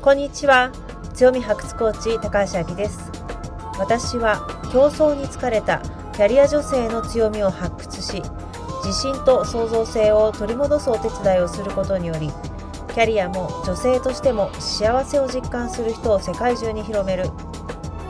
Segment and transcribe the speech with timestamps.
[0.00, 0.70] こんにちは。
[1.12, 3.10] 強み発掘コーチ高橋明です。
[3.80, 5.82] 私は競争に疲れた
[6.12, 8.22] キャリア女性の強みを発掘し
[8.84, 12.30] 自信と創造性を取り戻すお手伝いをすることにより
[12.94, 17.24] キャリアも女性としても幸せを実感する人を世界中に広める。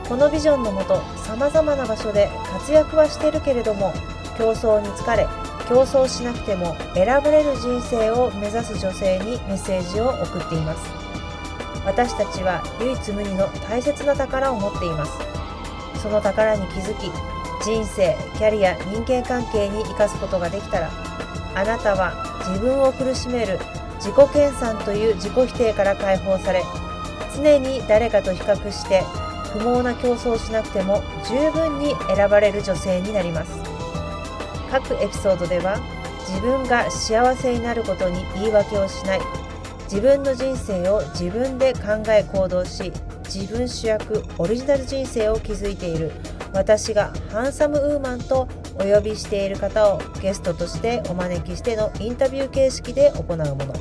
[0.07, 3.93] このビジョンのもとさまざまな場所で活躍はしてるけれども
[4.37, 5.27] 競争に疲れ
[5.67, 10.98] 競争しなくても選ばれる人生を目指す女性にメッセージを送っています。
[11.89, 15.17] 私たちは唯一無二の大切な宝を持っています。
[15.99, 17.11] その宝に気づき
[17.65, 20.91] 人生キャリア人間関係に生かすことができたら
[21.55, 22.13] あなたは
[22.47, 23.59] 自分を苦しめる
[23.95, 26.63] 自己研鑽という自己否定から解放され
[27.35, 29.01] 常に誰かと比較して
[29.51, 33.51] 不毛な競争をしなくても十分に選ばれる女性になります。
[34.69, 35.79] 各エピソードでは
[36.27, 39.21] 自分が幸せになることに言い訳をしない
[39.91, 42.93] 自分の人生を自分で考え行動し
[43.25, 46.11] 自分主役オリジナル人生を築いている。
[46.53, 53.73] 私がハンサムウーマンとお呼びしている方をゲストとしてお招きしてのインタビュー形式で行うもの。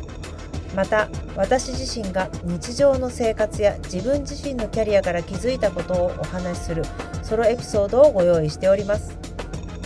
[0.75, 6.85] また私自身が日常の生活や自分自身のキャリアから気づいたことをお話しする
[7.23, 9.19] ソロエピソードをご用意しております。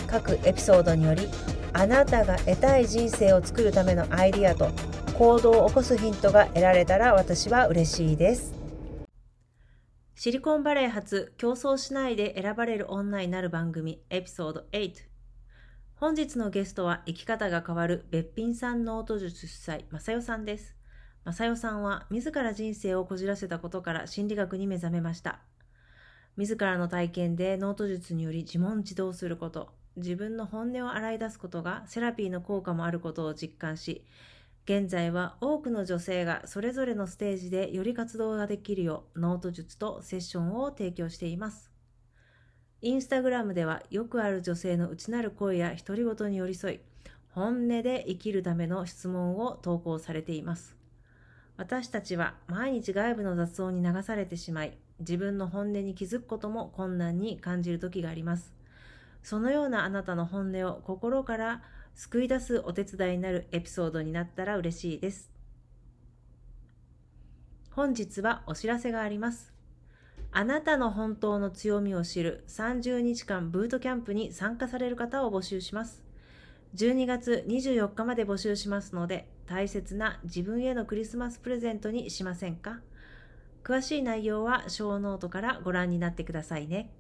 [0.07, 1.29] 各エピソードにより
[1.73, 4.71] あなたが得たい人生を作るためのアイディアと
[5.19, 8.55] 行動を起こすヒントが得られたら私は嬉しいです。
[10.15, 14.93] シリコンバレー発競争しないで選ばれる女になる番組エピソード8
[15.97, 20.77] 本日のゲストは生き方が変わるべっぴんさんノート術主催まさよさんです。
[21.25, 25.41] まさよさんは自ら人生をこじらせたことから心理学に目覚めました。
[26.37, 34.05] 自らの体験でノート術により自問自答すること自分の本音を洗い出すことがセラピーの効果もあることを実感し、
[34.65, 41.73] 現在は多くの女性がそれぞれのステージでより活動ができるようノート術とセッションを提供しています。
[42.81, 46.81] インスタグラムではよくある女性の内なる声や独り言に寄り添い、
[47.31, 50.77] 本音で生きるための質問を投稿されています。
[51.57, 58.62] 私たちは毎日外部の雑音に流されてしまい、自分の本音に気づくことも困難に感じる時があります。
[59.23, 61.63] そのようなあなたの本音を心から
[61.95, 65.31] 救い出すお手伝いになるエピソードになったら嬉しいです。
[67.71, 69.53] 本日はお知らせがあります。
[70.31, 76.03] あなたの本当の強みを知る30日間ブートキャンプに参加される方を募集します。
[76.75, 82.81] 12月24日まで募集しますので、大切な自分へのクリスマスプレゼントにしませんか？
[83.63, 86.91] 詳しい内容はショーノートからご覧になってくださいね。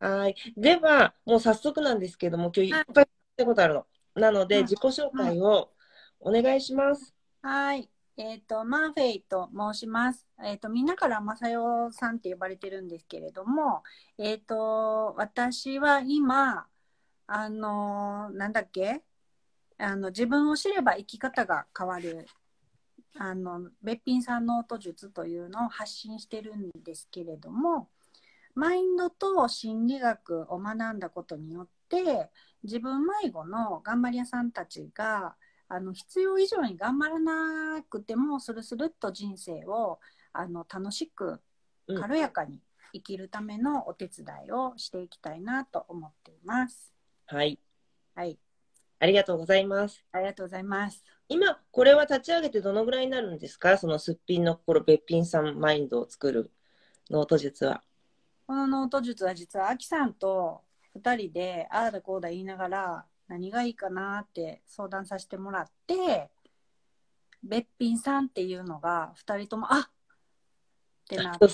[0.00, 0.36] はい。
[0.56, 3.86] では、もう早速なんですけども、今日いっぱい聞いたことあるの。
[4.14, 5.70] なので、自己紹介を
[6.20, 7.14] お願いします。
[7.42, 7.90] はい。
[8.16, 10.26] えっ、ー、と、マーフェイと申します。
[10.42, 13.82] えっ、ー、と、みんなからまさよさんって呼ばれてるんですけれども、
[14.18, 16.66] えっ、ー、と、私は今、
[17.26, 19.02] あの、なんだっけ？
[19.78, 22.26] あの、自分を知れば生き方が変わる、
[23.16, 27.88] あの、べっぴんさんノート術というのを発信してるんですけれども、
[28.58, 32.28] マインドと心理学を学んだことによって
[32.64, 35.36] 自分迷子の頑張り屋さんたちが
[35.68, 40.00] あの必要以上に頑張らなくてもスルスルっと人生を
[40.32, 41.40] あの楽しく
[41.96, 42.58] 軽やかに
[42.92, 46.92] 生きるためのお手伝いをしていきたいなと思っています。
[47.26, 47.60] はい。
[48.16, 48.40] はい。
[48.98, 50.04] ありがとうございます。
[50.10, 51.04] ありがとうございます。
[51.28, 53.78] 今、これは立ち上げてどのぐらいになるんですか？
[53.78, 56.50] そのすっぴんの心、べっぴんさんマインドを作る
[57.08, 57.84] ノート術は。
[58.48, 60.62] このノート術は実はアキさんと
[60.96, 66.30] 2人でああだこうだ言いながら何がいいかなって相談させてもらって
[67.42, 69.86] べっぴんさんっていうのが2人ともあっっ
[71.08, 71.46] てなって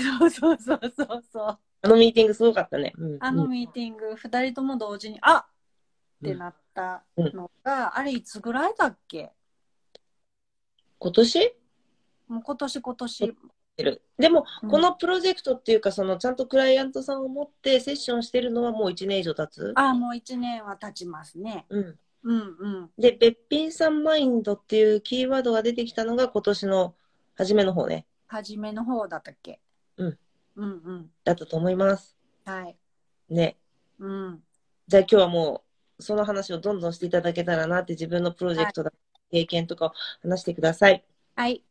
[0.00, 1.58] そうそうそうそうそう。
[1.82, 9.30] あのミーティングすごかったね、うん、あのミーティング2人とも同時にあっってなったのが、うん、あれいつぐらいだっけ？
[10.98, 11.54] 今年？
[12.28, 13.28] もう今年今年。
[13.28, 13.34] て
[13.82, 14.02] る。
[14.18, 19.72] でも、うん、このプロジェクトっていうか、そのちゃんとクライアントさんを持ってセッションしてるのはもう1年以上経つ？
[19.76, 21.66] あもう1年は経ちますね。
[21.68, 21.98] うん。
[22.22, 22.90] うんうん。
[22.98, 26.94] で、べっぴんさんマインドっていうキーワードが出てきたのが今年の
[27.34, 28.06] 初めの方ね。
[28.26, 29.60] 初めの方だったっけ？
[29.96, 30.18] うん。
[30.56, 31.10] うんうん。
[31.24, 32.16] だったと思います。
[32.44, 32.76] はい。
[33.30, 33.56] ね。
[33.98, 34.42] うん。
[34.86, 35.62] じゃあ今日はも
[35.98, 38.92] う、その話をどんどんしていただけたらなって自分のプロジェクトだ、は
[39.30, 39.92] い、経験とかを
[40.22, 41.04] 話してください。
[41.36, 41.62] はい。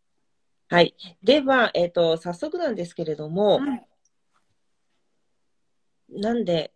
[0.70, 0.96] はい。
[1.24, 3.88] では、えっ、ー、と、早速なんですけれども、はい、
[6.10, 6.72] なんで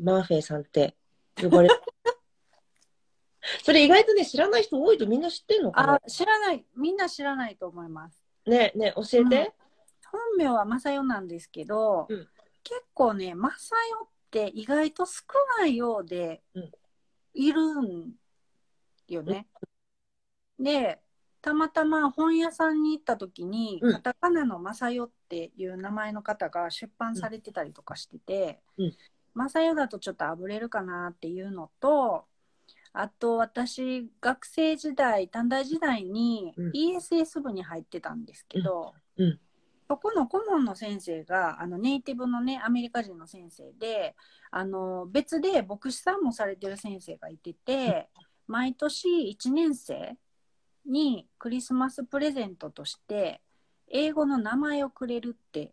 [0.00, 0.96] マーフェイさんって
[1.40, 1.68] 呼ばれ
[3.62, 6.66] それ意外とね、知らない人多いとみんな知ってんのかあ、知らない。
[6.74, 8.22] みんな知らないと思います。
[8.46, 9.54] なねね教えて。
[10.10, 12.28] 本名はマサヨなんですけど、うん
[12.64, 15.22] 結構ね、マサヨって意外と少
[15.58, 16.70] ないようでうん
[17.32, 18.12] いるん
[19.08, 19.46] よね。
[20.58, 21.00] で、
[21.40, 23.92] たまたま本屋さんに行った時に、うん。
[23.94, 28.96] カタカナのマサヨっていう名前の方が出版されてたりとかしてて、うん。
[29.34, 32.24] マサヨだとちょっとあぶれるかなっていうのと、
[32.92, 36.72] あと私学生時代短大時代にうん。
[36.72, 39.26] ESS 部に入ってたんですけど、うん。
[39.26, 39.40] うん。
[39.88, 44.14] そこの顧問の先生があのネイティブのねアメリカ人の先生で
[44.50, 48.08] あの別で牧師さんもされてる先生がいてて
[48.46, 50.18] 毎年1年生
[50.86, 53.40] にクリスマスプレゼントとして
[53.88, 55.72] 英語の名前をくれるって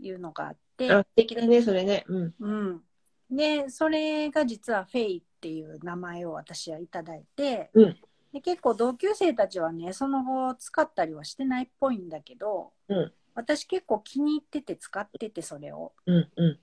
[0.00, 2.04] いうのがあって、あ、素敵だね、それね。
[2.08, 2.34] うん。
[2.40, 2.82] うん、
[3.30, 7.96] でそれが実はフェイっていう名前を私はいただいて、うん
[8.32, 15.92] で結構同級生たちはねその後使ったりはしてないっぽいんだけど、うん私結構気に入ってて使っててそれを。
[16.06, 16.58] うんうん。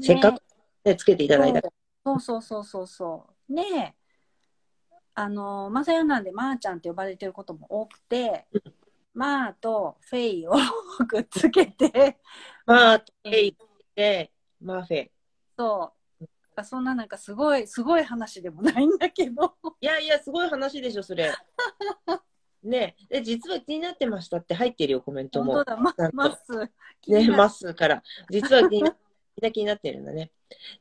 [0.00, 0.42] せっかく
[0.84, 1.60] ね、つけていただいた。
[2.04, 3.54] そうそうそうそうそう。
[3.54, 3.94] で、
[5.18, 8.46] あの、まさよなんで、まー、ちゃんって呼ばれてることも多くて、
[9.14, 10.52] まーとフェイを
[11.08, 12.20] くっつけて、
[12.64, 13.56] まあ、えい
[13.96, 14.30] で、
[14.60, 15.10] マフェ。
[15.56, 15.92] そ
[16.56, 16.64] う。
[16.64, 19.56] そんななんかすごい、すごい話でもないんだけど。
[19.80, 21.34] いやいや、すごい話でしょ、それ。
[22.62, 25.54] ねで、実は気になってましたって入ってるよ、コメントも。
[25.54, 26.52] 本当だ、まます。
[27.08, 28.04] ね、まっすーから。
[28.30, 30.30] 実は気にな気になってるんだね。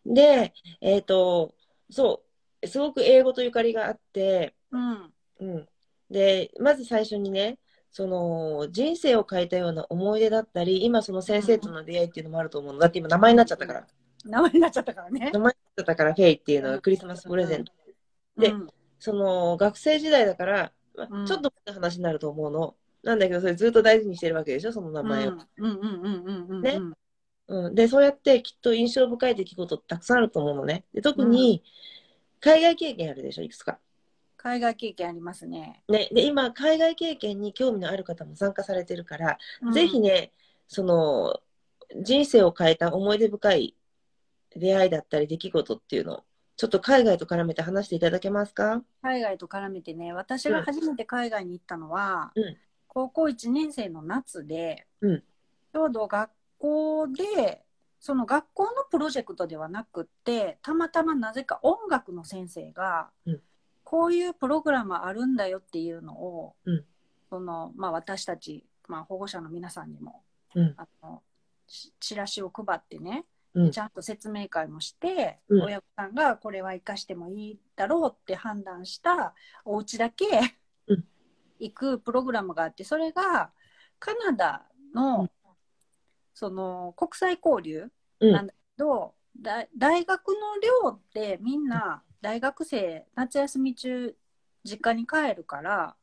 [0.05, 1.55] で、えっ、と、
[1.89, 2.26] そう、
[2.65, 5.13] すごく英語とゆかりがあって、うん。
[5.39, 5.67] うん。
[6.09, 7.59] で、まず最初にね、
[7.91, 12.79] その人生を変えたような思い出だったり、今その先生との出会いっていうのもあると思うの。
[12.79, 13.87] だって今名前になっちゃったから。
[14.25, 15.39] 名前になっちゃったからね名。
[15.39, 17.73] 前になっちゃったから、フェイっていうのがクリスマスプレゼント。
[18.37, 18.67] でうん
[18.99, 22.75] その学生時代だから、まちょっと話になると思うの。
[23.03, 25.31] なんだけど、それずっと大事にしてるわけでしょ、その名前を。
[25.31, 26.61] うんうんうんうんうんうん。
[26.61, 26.79] ね
[27.47, 30.83] うん、で、そうやってきっと印象深い出来事ってたくさんあると思うのね。
[30.93, 31.63] で特に、
[32.39, 33.79] 海外経験あるでしょ、いくつか。
[34.37, 35.83] 海外経験ありますね。
[35.87, 39.71] ね、で、今、海外経験に興味のある方も参加されてるから、うん。
[39.71, 40.31] ぜひね、
[40.67, 41.39] その、
[42.01, 43.75] 人生を変えた思い出深い
[44.55, 46.23] 出会いだったり出来事っていうのを、
[46.55, 48.83] ちょっと海外と絡めて話していただけますか？
[49.01, 52.57] 海外と絡めてね、私が初めて海外に行ったのは、うん。
[52.87, 55.23] 高校1年生の夏で、うん。
[55.73, 57.61] ちょうど学校で、
[57.99, 63.41] その学校のプロジェクトではなくって、たまたまなぜか音楽の先生が、うん。
[63.83, 66.85] こういうプログラムあるんだよっていうのを、うん。
[67.29, 70.23] そのまあ、私たち、まあ、保護者の皆さんにも、
[70.55, 70.73] うん。
[70.77, 71.21] あの
[71.67, 73.71] しチラシを配ってね、うん。
[73.71, 75.61] ちゃんと説明会もして、うん。
[75.63, 79.33] 親御さんがこれは生かしてもいいだろうって判断した
[79.65, 80.25] お家だけ
[80.87, 81.03] うん。
[81.59, 83.51] 行くプログラムがあってそれが
[83.99, 85.29] カナダの,、うん
[86.37, 87.89] その国際交流
[88.19, 90.33] うんなんだけど、だ大学の
[90.85, 94.15] 寮ってみんな大学生夏休み中
[94.63, 95.95] 実家に帰るから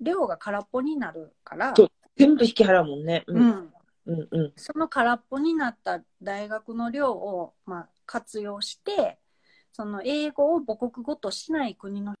[0.00, 1.74] 寮が空っぽになるから、
[2.16, 3.24] 全部引き払うもんね。
[3.26, 3.34] う。
[3.34, 3.72] うんん、
[4.06, 4.28] うん。
[4.30, 4.52] うん。
[4.54, 9.18] その空っぽになった大学の寮を、まあ、活用して、
[9.72, 12.14] その英語を母国語としない国の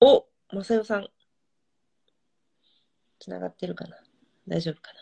[0.00, 1.08] お、まさよさん。
[3.24, 3.96] つながってるかな
[4.46, 5.00] 大丈夫かな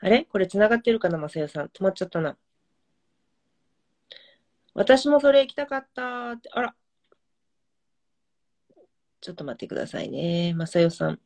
[0.00, 0.26] あれ？
[0.30, 1.66] これつながってるかなまさよさん。
[1.68, 2.36] 止まっちゃったな。
[4.74, 6.50] 私もそれ行きたかったって。
[6.52, 6.74] あら。
[9.22, 10.52] ちょっと待ってくださいね。
[10.54, 11.18] まさよさん。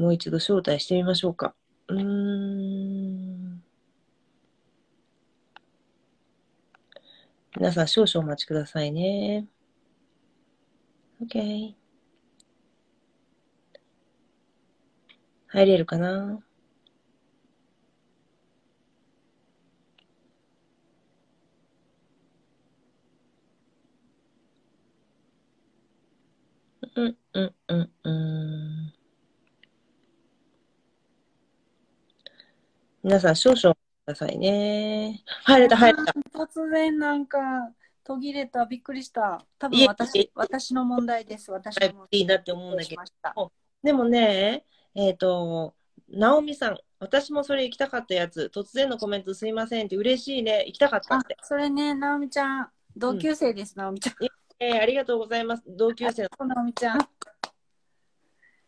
[0.00, 1.54] もう一度招待してみましょうか。
[1.88, 3.62] うーん。
[7.58, 9.46] 皆さん少々お待ちくださいね。
[11.22, 11.74] OK。
[15.48, 16.40] 入れるかな？
[26.96, 28.89] うんうんうんうん。
[33.02, 35.22] 皆さん少々くださいね。
[35.44, 36.12] 入れた入れた。
[36.38, 37.38] 突然なんか、
[38.04, 38.66] 途切れた。
[38.66, 39.44] びっくりした。
[39.58, 41.50] 多分私、私の問題です。
[41.50, 43.52] 私の問題いいなって思うんだけど
[43.82, 44.64] でもね、
[44.94, 45.74] えっ、と、
[46.10, 54.14] ナオミさん、私もそれ行きたかったやつ、突然のコメントすいませんって嬉しいね、行きたかったあって。、それね、なおみちゃん、同級生です、なおみちゃん。
[54.62, 55.62] えーありがとうございます。
[55.66, 56.46] 同級生の。
[56.46, 57.08] なおみちゃん。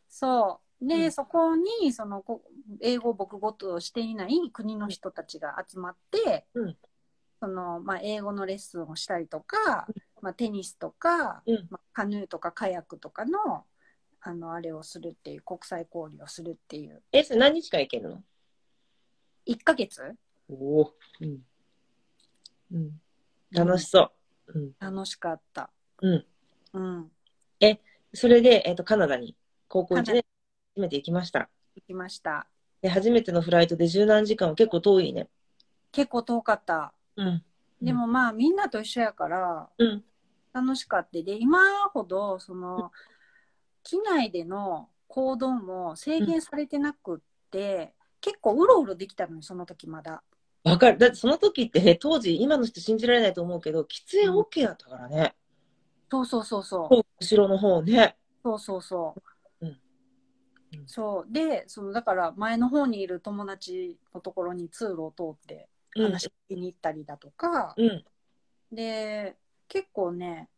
[0.09, 0.89] そう。
[0.89, 2.43] で、うんそこに、その、こ
[2.81, 6.77] 英語を母語としていない国の人たちが集まって、うん
[7.41, 9.89] その、まあ、英語のレッスンをしたりとか、
[10.21, 13.65] まあ、テニスとか、うんまあ、カヌーとかカヤックとかの、
[14.21, 17.03] あの、あれをするっていう、国際交流をするっていう。
[17.11, 18.23] え、それ何日間行けるの
[19.45, 20.01] ？1ヶ月
[20.49, 20.95] おお。
[21.21, 21.41] うん。
[22.71, 23.01] うん。
[23.51, 24.13] 楽しそ
[24.47, 24.61] う。
[24.61, 24.73] うん。
[24.79, 25.69] 楽しかった。
[26.01, 26.27] うん。
[26.75, 27.13] うん。
[28.15, 29.37] それで、えっ、と、カナダに
[29.69, 30.25] 高校1カナ年
[30.77, 31.49] 初めて行きました。
[31.75, 32.52] 行きました。
[32.83, 35.29] で、初めてのフライトで十何時間は結構遠いね。
[35.93, 36.93] 結構遠かった。
[37.17, 37.43] うん。
[37.81, 40.05] でもまあ、みんなと一緒やから、うん。
[40.53, 41.23] 楽しかった。
[41.23, 41.59] で、今
[41.93, 42.91] ほど、その、
[43.85, 47.19] 機内での行動も制限されてなくっ
[47.51, 50.23] て、結構うろうろできたのに、その時まだ。
[50.65, 50.99] わかる。
[50.99, 55.37] だってその時ってね、当時、今の人信じられないと思うけど、喫煙 OK だったからね。
[56.11, 57.05] そうそうそうそう。
[57.21, 58.17] 後ろの方ね。
[58.45, 59.23] そうそうそう。
[60.87, 61.33] そう。
[61.33, 66.05] で、その、だから前の方にいる友達のところに通路を通ってうん。
[66.05, 68.05] 話しに行ったりだとか、うん。
[68.73, 69.37] で、
[69.69, 70.49] 結構ね、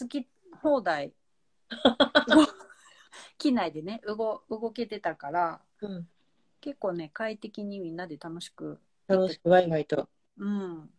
[0.00, 0.28] 好き
[0.62, 1.14] 放題、
[3.38, 6.08] 機内でね、動動けてたから、うん。
[6.60, 10.08] 結構ね、快適にみんなで楽しく、楽しくワイワイと。
[10.36, 10.90] うん。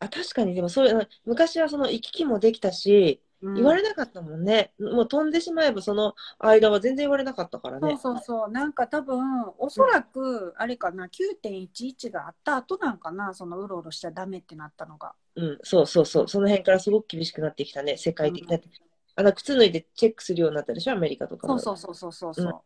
[0.00, 4.72] あ、確かに、でもそういう、昔はその行き来もできたし、うん言われなかったもんね。
[4.80, 7.98] もう飛んでしまえばその間は全然言われなかったからそうね。
[8.00, 8.50] そうそう。
[8.50, 9.20] なんか多分、
[9.58, 15.14] おそらく、あれかな、9.11があった後なんかな、そのうろうろしちゃダメってなったのが。
[15.36, 16.28] うん、そうそうそう。
[16.28, 18.50] その辺からすごく厳しくなってきたね、世界的な。
[18.50, 18.68] だって
[19.14, 21.58] あの靴脱いでチェックするようになったでしょ、アメリカとかも。
[21.58, 22.62] そうそうそうそうそうそ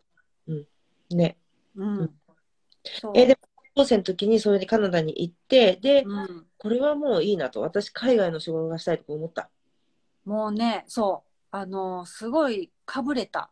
[0.46, 1.14] う。
[1.14, 1.36] ね。
[1.76, 1.98] うん。
[1.98, 2.14] うん
[2.84, 3.38] そうえ、でも、
[3.74, 7.60] 高校生の時にそれでカナダに行って、で、うん、これはもういいなと。
[7.60, 9.50] 私、海外の仕事がしたいと思った。
[10.24, 11.32] もうね、そう。
[11.50, 13.50] あの、すごいかぶれた。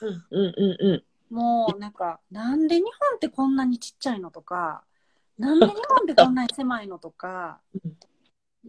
[0.00, 0.92] うん、うん、うん、う
[1.30, 1.34] ん。
[1.34, 4.84] もうなんか、なんで日本ってこんなにちっちゃいのとか、
[5.38, 7.96] なんで日本ってこんなに狭いのとかうん、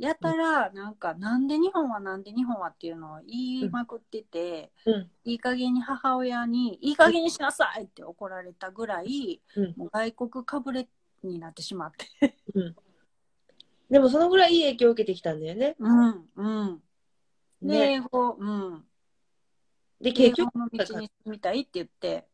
[0.01, 10.87] やたら、なんか、なんで日本はなんで日本はっていうのを言いまくってて、うん、いい加減に母親に、いい加減にしなさいって怒られたぐらい、うんもう外国かぶれ
[11.23, 12.37] になってしまって。
[13.89, 15.75] でも、そのぐらいいい影響を受けてきたんだよね。
[15.77, 16.81] うん、うん。
[17.63, 17.93] で、ね。
[17.93, 18.85] 英語、うん。
[20.01, 22.27] で、英結局、語の道に進みたいって言って、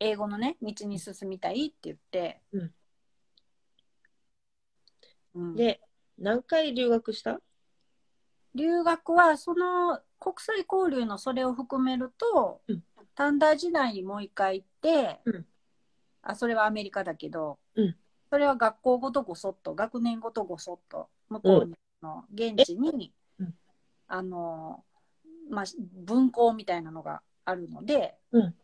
[0.00, 2.74] 英語のね、道に進みたいって言って、うん。
[5.34, 5.56] うん。
[5.56, 5.80] で、
[6.18, 7.40] 何回留学した？
[8.56, 12.82] 留学は、その国際交流のそれを含めると、うん。
[13.14, 15.46] 短大時代にもう一回行って、うん。
[16.22, 17.96] あ、それはアメリカだけど、うん。
[18.30, 23.12] それは学校ごとごそっと、学年ごとごそっと、向こうにの現地に、うん
[24.08, 24.84] あの、
[25.50, 28.54] まあ、分校みたいなのがあるので、うん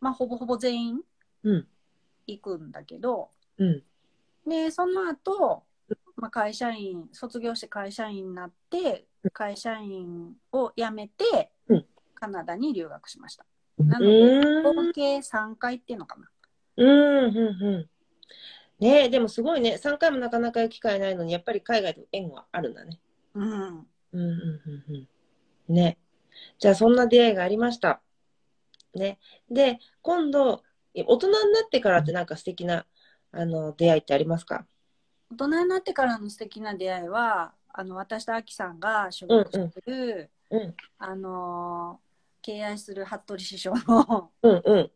[0.00, 1.00] まあ、ほぼほぼ全員
[1.42, 1.66] うん、
[2.26, 3.82] 行くんだけど、うん、
[4.46, 5.62] で、その後、
[6.16, 11.86] まあ、会社員、卒業して会社員になって、会社員を辞めて、うん
[12.20, 13.46] カナダに留学しました。
[13.78, 14.62] うなので。
[14.62, 16.28] 合計3回っていうのかな。
[16.76, 17.88] うん、うん、うん。
[18.78, 19.78] ねえ、でもすごいね。
[19.82, 23.00] 3回もなかなか行く機会ないのに、やっぱり海外と縁はあるんだね。
[23.34, 23.86] うん。
[24.12, 24.94] うん、うん、うん、
[25.68, 25.74] うん。
[25.74, 25.98] ね。
[26.58, 28.00] じゃあ、そんな出会いがありました。
[28.94, 29.18] ね。
[29.50, 30.62] で、今度、
[30.94, 32.86] え大人になってからってなんか素敵な、
[33.32, 34.66] あの、出会いってありますか？
[35.30, 42.10] 大人になってからの素敵な出会いは、あの、私とアキさんが所属してる、うん、あのー
[42.42, 44.90] 敬愛する服部師匠のうん、うん。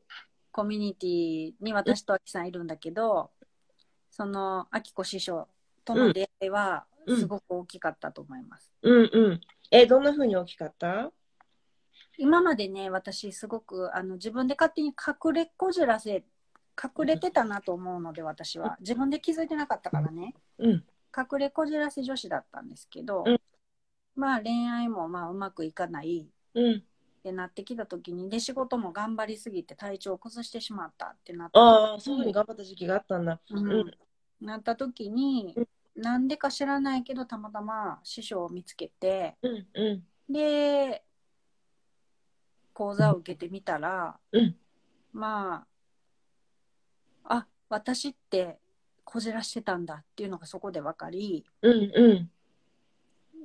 [0.50, 3.30] コミュニティに私とアキさんいるんだけど、
[4.11, 5.47] その、アキコ師匠
[5.85, 8.73] との出会いは、うんすごく大きかったと思います。
[8.82, 9.40] うん、うん。
[9.70, 11.11] え、どんな風に大きかった？
[12.18, 16.25] 今までね、私すごく、あの、自分で勝手に隠れこじらせ、
[16.82, 18.76] 隠れてたなと思うので、私は。
[18.80, 20.34] 自分で気づいてなかったからね。
[20.58, 20.84] うん、
[21.16, 23.40] 隠れこじらせ女子だったんですけど、うん
[24.16, 26.76] まあ恋愛もまあうまくいかないうん。
[26.76, 26.82] っ
[27.25, 33.40] てなってきた時にで仕事も頑張りすぎて体調を崩してしまったってなったああ、そういう風に頑張った時期があったんだ。
[33.50, 33.90] うんうん
[34.40, 35.56] なった時に、
[35.97, 41.05] なんでか知らないけどたまたま師匠を見つけてうん、うん、で
[42.75, 44.57] 講座を受けてみたら、うん。
[45.13, 45.65] ま
[47.25, 48.59] ああ私って
[49.05, 52.29] こじらしてたんだっていうのがそこで分かりうん、う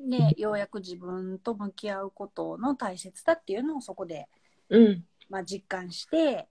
[0.08, 0.10] ん。
[0.10, 4.28] でようやく自分と向き合うことの大切さっていうのをそこで、
[4.70, 5.06] うん。
[5.30, 6.48] まあ、実感して、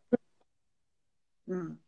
[1.49, 1.81] うん、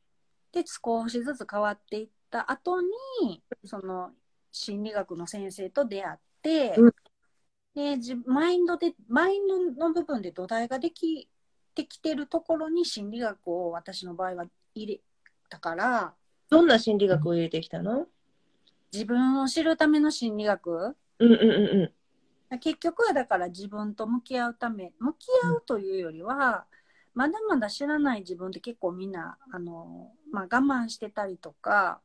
[0.53, 4.11] で少しずつ変わっていった後にその
[4.53, 6.95] 心理学の先生と出会って、うん。
[7.75, 11.29] で自マインドでマインドの部分で土台ができ
[11.75, 14.45] てきてるところに心理学を私の場合は
[14.75, 15.01] 入れ
[15.49, 16.15] たから
[16.49, 18.07] どんな心理学を入れてきたの？
[18.93, 20.97] 自分を知るための心理学。
[21.21, 21.93] うんうんうんう
[22.59, 26.65] 結局はだから自分と向き合うため向き合うというよりは、
[27.15, 32.01] まだまだ知らない自分って結構みんなあの、まあ、我慢してたりとか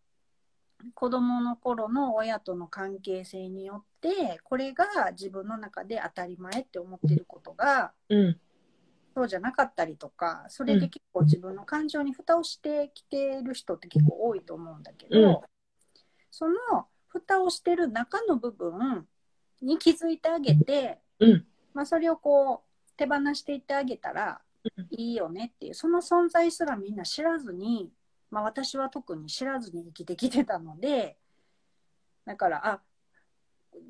[0.94, 8.14] 子供の頃の親との関係性によってこれが自分の中で当たり前って思ってることがん。
[8.14, 8.40] うん。
[9.16, 15.38] そうじゃなかったりとかそれで結構自分の感情に蓋をしてきてる人って結構多いと思うんだけど、うん
[16.38, 19.08] その蓋をしてる中の部分
[19.62, 21.46] に気づいてあげて、うん。
[21.74, 24.42] まあ、それをこう手放していってあげたら
[24.78, 27.90] うんいいよねっていうその存在すらみんな知らずに、
[28.36, 31.16] まあ、私は特に知らずに生きてきてたので
[32.26, 32.82] だからあ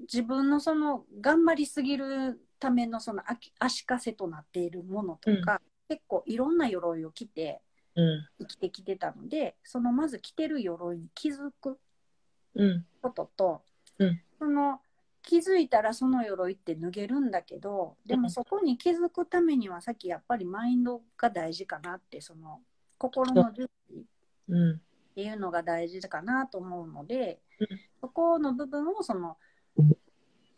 [0.02, 3.24] 自分のその頑張りすぎるためのその
[3.58, 7.62] 足かせとなっているものとか、結構いろんな鎧を着て
[7.96, 8.28] うん。
[8.40, 11.80] 生きてきてたのでそのまず着てる鎧に気づく
[12.54, 12.86] うん。
[13.02, 13.62] ことと、
[13.98, 14.80] うんその
[15.24, 22.60] 気づいたらその鎧って脱げるんだけどでもそこに気づくためにはさっきやっぱりマインドが大事かなってその
[23.00, 24.04] 心の準備
[24.52, 24.82] っうん。
[25.16, 27.68] ていうのが大事かなと思うので、うん
[28.02, 29.38] そこの部分をその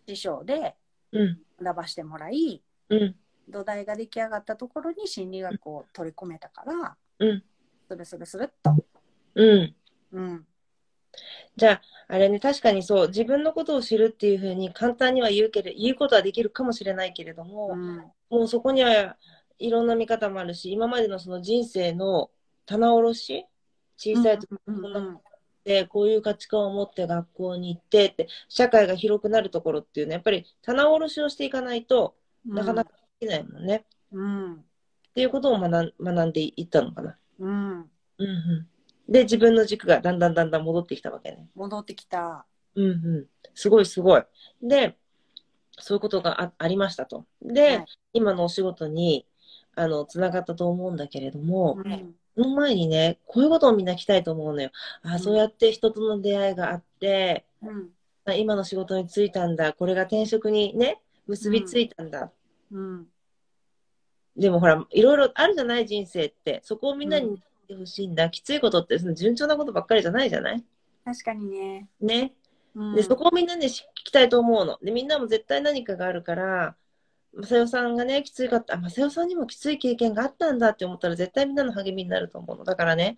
[0.08, 0.75] 師匠で
[1.12, 1.39] うん。
[1.62, 3.15] 学ばしてもらいうん。
[3.48, 7.44] 土台が出来上がったところに心理学を取り込めたから、うん。
[7.88, 8.75] スルスルスルっと、
[9.36, 9.75] うん。
[10.12, 10.46] うん、
[11.56, 17.98] じゃあ、あれね、確かにそう、自分のことを知るっていうふうに簡単には言うけれ言うことはできるかもしれないけれども、うん、
[18.29, 19.17] もうそこには
[19.60, 22.29] いろんな見方もあるし、今までのその人生の
[22.65, 23.46] 棚卸し、
[23.98, 25.19] 小さい時うんうん
[25.67, 33.84] でこういう価値観を持って学校に行ってって、社会が広くなるところっていうのは、やっぱり棚卸しをしていかないとなかなかできないもんね。
[34.13, 34.60] うんっ
[35.13, 37.17] ていうことを学ん学んでいったのかな。
[37.39, 37.88] うん、うん
[38.19, 38.67] うん。
[39.12, 41.50] で、自分の軸がだんだんだんだん戻ってきたわけね。
[41.54, 42.45] 戻ってきた。
[42.76, 43.26] うんうん。
[43.54, 44.24] すごいすごい。
[44.62, 44.95] で、
[45.80, 47.26] そういうことがあありましたと。
[47.41, 49.28] で、はい今のお仕事に、
[49.76, 54.69] あの、つながったと思うんだけれども、うんその前にね、こういうことをみんな聞きたいと思うのよ。
[55.02, 57.89] あうんそうやって人との出会いがあって、うん
[58.26, 59.73] あ今の仕事に就いたんだ。
[59.73, 62.32] これが転職にね、結びついたんだ。
[62.71, 63.08] うん
[64.36, 66.60] でもほら、いろいろあるじゃない人生って。
[66.63, 68.30] そこをみんなに見てほしいんだ。
[68.30, 70.63] きついことってその順調なことばっかりじゃないじゃない？
[71.04, 71.88] 確かにね。
[72.00, 72.34] ね。
[72.76, 74.78] うんで、そこをみんなで聞きたいと思うの。
[74.84, 76.76] で、みんなも絶対何かがあるから、
[77.38, 82.63] まさよさんがね、きついかった、あ、まさよさんにもきつい経験があったんだって思ったら絶対みんなの励みになると思うの。
[82.63, 83.17] だからね、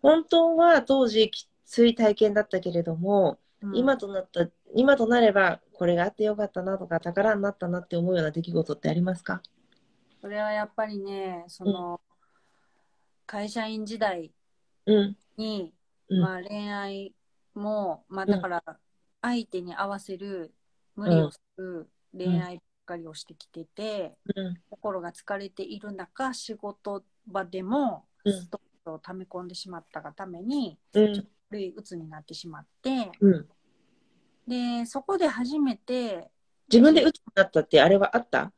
[0.00, 3.76] 本当は当時きつい体験だったけれども、うん。
[3.76, 9.42] 今となった、今となればこれがあってよかったなとか、宝になったなって思うような出来事ってありますか？
[10.22, 12.00] それはやっぱりね、その、
[13.26, 14.32] 会社員時代
[14.86, 15.16] うん。
[15.36, 15.74] に、
[16.08, 16.20] うん。
[16.20, 17.14] まあ恋愛
[17.54, 18.62] も、まあうんだから、
[19.20, 20.54] 相手に合わせる、
[20.96, 24.56] 無理をする恋愛かりをしてきてて、うん。
[24.70, 31.28] 心が疲れている中、仕事場でも、うんストレスを溜め込んでしまったがために、うん。
[31.50, 33.48] 悪い鬱になってしまって、うん。
[34.46, 36.30] で、そこで初めて、
[36.70, 38.52] 自分で鬱になったってあれはあった？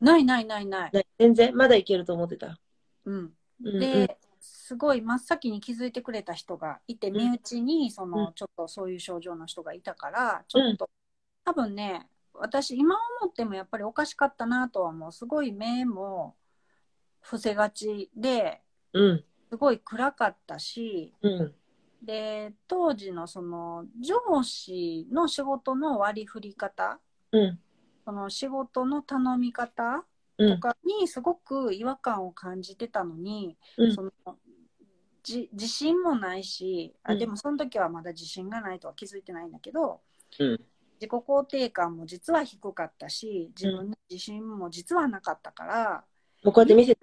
[0.00, 0.90] ないないないない。
[0.92, 1.56] ない全然？
[1.56, 2.58] まだいけると思ってた？
[3.04, 3.32] うん。
[3.62, 10.90] うんで、すごい真っ先に気づいてくれた人がいて、ん身内にそうのんちょっとそういう症状の人がいたから、ちょっと、
[11.46, 15.12] 多分ね、私今思ってもやっぱりおかしかったなとは思う。
[15.12, 16.36] すごい目も
[17.20, 18.60] 伏せがちで、
[18.92, 19.24] うん。
[19.50, 21.54] すごい暗かったし、うん。
[22.02, 27.00] で、当時のその上司の仕事の割り振り方、
[27.32, 27.58] うん。
[28.04, 30.04] その仕事の頼み方
[30.36, 30.54] うん。
[30.54, 34.12] とかにすごく違和感を感じてたのに、うんその
[35.22, 40.00] じ自信もないしあうんでもその時はまだ自信がないとは気づいてないんだけど
[40.38, 40.60] うん。
[41.04, 46.04] 自己肯定感も実は低かったし自分の自信も実はなかったから
[46.42, 47.00] もうこうやって見せて、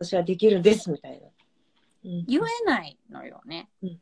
[0.00, 1.28] 私はできるんです、みたいな。
[2.06, 2.24] うん。
[2.26, 3.68] 言えないのよね。
[3.82, 4.00] うん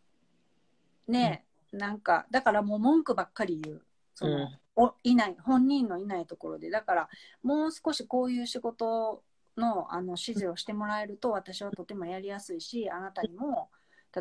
[1.09, 3.83] ねなんかだからもう文句ばっかり言う
[4.15, 7.09] その、うんおいない本人のいないところでだから
[7.43, 9.25] もう少しこういう仕事
[9.57, 13.71] のあの指示をしてもらえると私はとてもやりやすいしあなたにも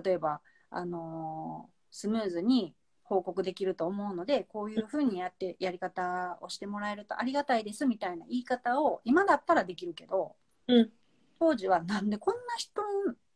[0.04, 2.74] 例えば、あのースムーズに
[3.08, 10.36] 報告できると思うのでこういうふうにやってやり方をしてもらえるとありがたいですみたいな言い方を今だったらできるけど、
[10.68, 10.90] うん。
[11.40, 12.82] 当時はなんでこんな人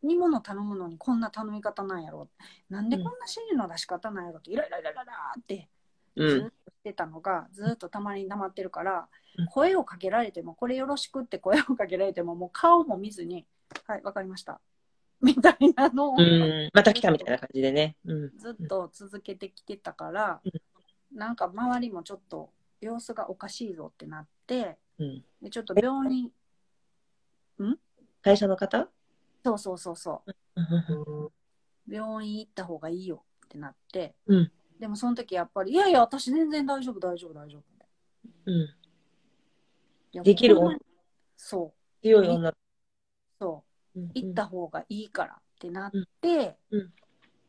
[0.03, 2.27] に物頼むのにこんな頼み方なんやろ
[2.69, 5.03] なんでこんな指示の出し方なんやろってイライライライラ
[5.39, 5.69] って
[6.15, 6.29] うん。
[6.29, 9.07] ずっとしてたのが、ずっとたまに黙ってるから、
[9.38, 9.45] うん。
[9.47, 13.45] 声をかけられてもこれよろしくって声をかけられてももう顔も見ずに
[13.88, 14.60] 「はいわかりました」
[15.23, 16.69] みたいなのをうん。
[16.73, 17.95] また来たみたいな感じでね。
[18.05, 18.38] うん。
[18.38, 20.41] ずっと続けてきてたから、
[21.13, 25.25] なんか周りもちょっと様子がおかしいぞってなってうん。
[25.41, 26.31] でちょっと病院
[28.21, 28.89] 会社の方？
[29.43, 31.31] そうそうそうそううん
[31.88, 37.63] 病院行った方がいいよってなって、うんでもその時やっぱり「いやいや私全然大丈夫大丈夫大丈夫」
[38.45, 40.23] うん。
[40.23, 40.57] できる
[41.38, 42.51] そう強い女？
[44.13, 46.93] 行った方がいいからってなって、うん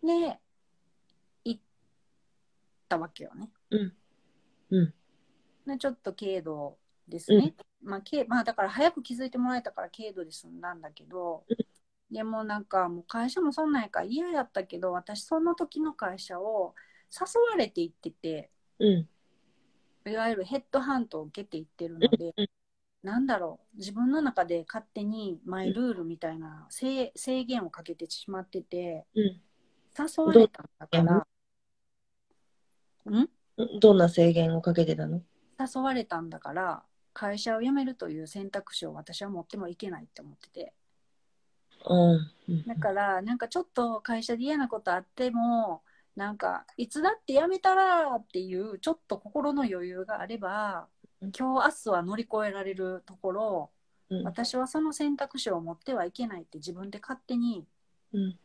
[0.04, 0.38] で
[1.44, 1.60] 行っ
[2.88, 3.50] たわけよね。
[3.70, 3.92] うん。
[4.70, 4.94] うん。
[5.64, 6.76] でちょっと軽度
[7.06, 7.54] ですね。
[7.84, 11.44] まあ、軽まあだから早く気づいてもらえたから軽度で済んだんだけど、
[12.10, 16.74] でもなんかもう会社もそんなんやから嫌やったけど私その時の会社を
[17.10, 18.50] 誘われて行ってて
[18.80, 19.08] うん。
[20.10, 22.48] いわゆるヘッドハントを受けて行ってるので、うん
[23.02, 23.78] なんだろう。
[23.78, 29.40] 自分の中で勝手にマイルールみたいな制制限をかけてしまっててうん。
[29.98, 31.26] 誘われたんだから、
[33.12, 33.28] ん
[33.80, 35.20] どんな制限をかけてたの？
[35.58, 40.72] 誘われたんだから会社を辞めるという選択肢を私は持ってもいけないって思ってて。
[41.84, 42.64] うん。
[42.66, 45.82] だからなんかちょっと会社で嫌なことあっても
[46.14, 53.70] なんかいつだって辞めたらっていうちょっと心の余裕があればうん今日明日は乗り越えられるところ
[54.10, 54.24] うん。
[54.24, 57.64] 私はその選択肢を持ってはいけないって自分で勝手に
[58.12, 58.38] うん。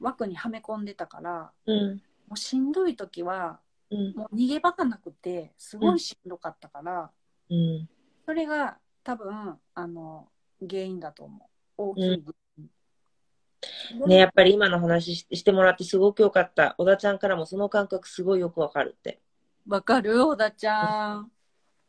[0.00, 2.02] 枠にはめ込んでたからうん。
[2.28, 4.14] もうしんどい時はうん。
[4.14, 7.10] もう逃げ場がなくてすごいしんどかったから、
[7.50, 7.88] うん。
[8.24, 10.28] それが多分あの
[10.60, 12.24] 原因だと思う大きい
[14.06, 16.74] ね、やっぱり今の話ししてもらってすごくよかった。
[16.78, 19.20] 小田ちゃんからもその感覚すごいよくわかるって。
[19.68, 20.26] わかる？
[20.26, 21.30] 小田ちゃん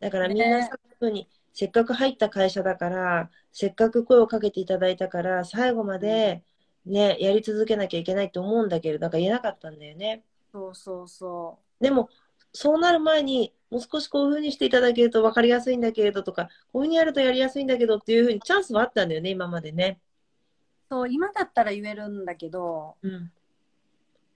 [0.03, 6.43] だからねみんなさ、そうにせっかく入った会社だから、せっかく声をかけていただいたから、最後まで
[6.85, 10.23] ね、やり続けなきゃいけないと思うんだけど、だから言えなかったんだよね。
[10.51, 12.09] そうそうそでも、
[12.51, 19.99] そうなる前に、もう少しこういうふうにしていただけると分かりやすいんだけれどとか、こういうふうにやるとやりやすいんだけどっていうふうにチャンスはあったんだよね、今までね。
[20.89, 23.31] うそう今だったら言えるんだけどうん。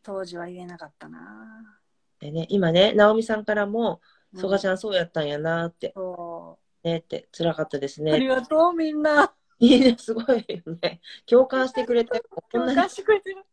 [0.04, 1.80] 当時は言えなかったな
[2.20, 4.00] でね、今ね、直美さんからも、
[4.38, 4.42] うん。
[4.42, 8.36] 曽我ちゃんそうやったんやなって、そねって、辛かったですうありね。
[8.36, 9.34] がとうみんな。
[9.60, 11.02] いいね、すごいよね。
[11.26, 12.22] 共感してくれて、
[12.52, 13.44] 共感してくれてる、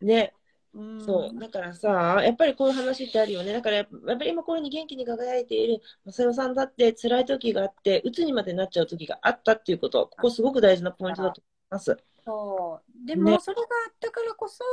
[0.00, 0.32] ね、
[0.72, 1.38] うん、そう。
[1.38, 3.52] だからさ、やっぱりこういう話ってあるよね。
[3.52, 11.96] だからやっぱり今こういうふうに元気に輝いている正代さんだって辛い時があって、鬱にまでなっちゃう時があったっていうこと、ここすごく大事なポイントだと思います。
[12.24, 14.64] そうでねもそれがあったからこそ、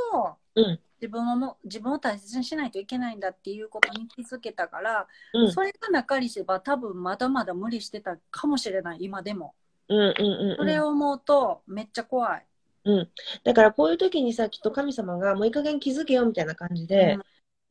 [0.56, 5.52] うん自分をも自分を大切にしないといけないんだっていうことに気づけたから、うん。
[5.52, 9.54] それがなかりしば多分まだまだ無理してたかもしれない今でも
[9.90, 10.84] うんうんうんそれうん。
[10.86, 12.46] を思うとめっちゃ怖い、
[12.86, 13.10] うん。
[13.44, 17.20] だからこういう時にさ、きっと神様がもういい加減気づけよみたいな感じで、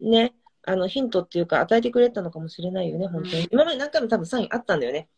[0.00, 3.40] ね、あのヒントっていうか与えてくれたのかもしれないよね、本当に。
[3.40, 5.08] うん今まで何回も多分サインあったんだよね。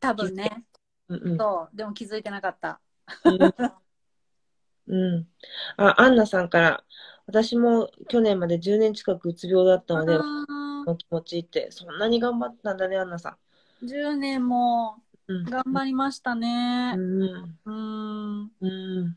[0.00, 0.64] 多分ね
[1.08, 1.38] うんうん。
[1.38, 2.80] そうでも気づいてなかった
[3.24, 3.38] うん。
[5.76, 6.84] あ、アンナさんから、
[7.26, 10.44] 私も去年まで10年近くうつ病だったので、あ
[10.86, 15.32] の気持ちって、そんなに頑張ったんだね、アンナさー10年もん。
[15.32, 15.44] うん。
[15.44, 17.58] 頑張りましたねうん。
[17.64, 19.16] うんうん。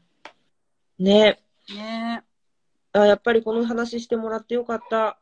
[1.00, 2.24] ねね
[2.94, 5.20] あ、やっぱりこの話してもらってよかった。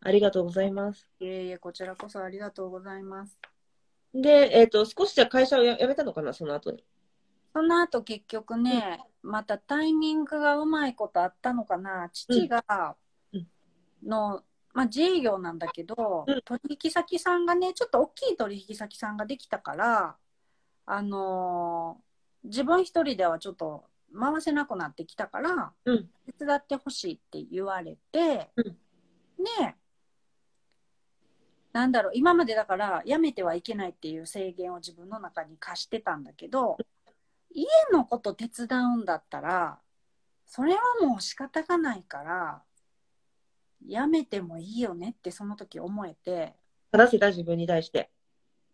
[0.00, 1.08] ありがとうございます。
[1.20, 3.38] いえいえこちらこそありがとうございます
[4.14, 6.82] で、えっ、と、少しじゃあ会社をや辞めたのかな、その後に。
[7.52, 12.08] その後結局ね、またタイミングがうまいことあったのかな。
[12.12, 12.96] 父が
[13.32, 13.46] うん。
[14.06, 14.42] の、
[14.74, 16.42] まあ、自営業なんだけど、うん。
[16.44, 20.16] 取引先さんがねちょっと大きい取引先さんができたから
[20.86, 22.08] あのー
[22.44, 23.84] 自分一人ではちょっと
[24.16, 26.08] 回せなくなってきたから、うん。
[26.38, 28.64] 手伝ってほしいって言われて、うん。
[29.44, 29.76] ね
[31.72, 36.78] なんだろう今までだから辞めてはいけないっていう制限を自分の中に課してたんだけど
[37.50, 39.78] 家のこと手伝うんだったら
[40.46, 42.62] それはもう仕方がないから
[43.86, 46.54] 辞めてもいいよねってその時思えて
[46.90, 48.10] 正せた自分に対して。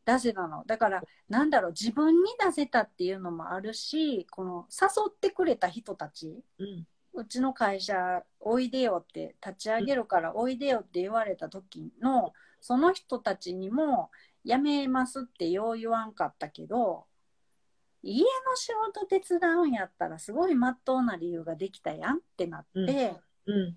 [0.07, 6.87] 出せたのだからなんだろう自分に出せたっていうのもあるしこの誘ってくれた人たちうん。
[7.15, 14.11] うちの会社おいでよって立ち上げるからおいでよって言われた時のその人たちにも
[14.45, 17.05] 辞めますってよう言わんかったけど
[18.05, 23.77] 家の仕事手伝うんやったらすごいまっとうな理由ができたやんってなって、うん。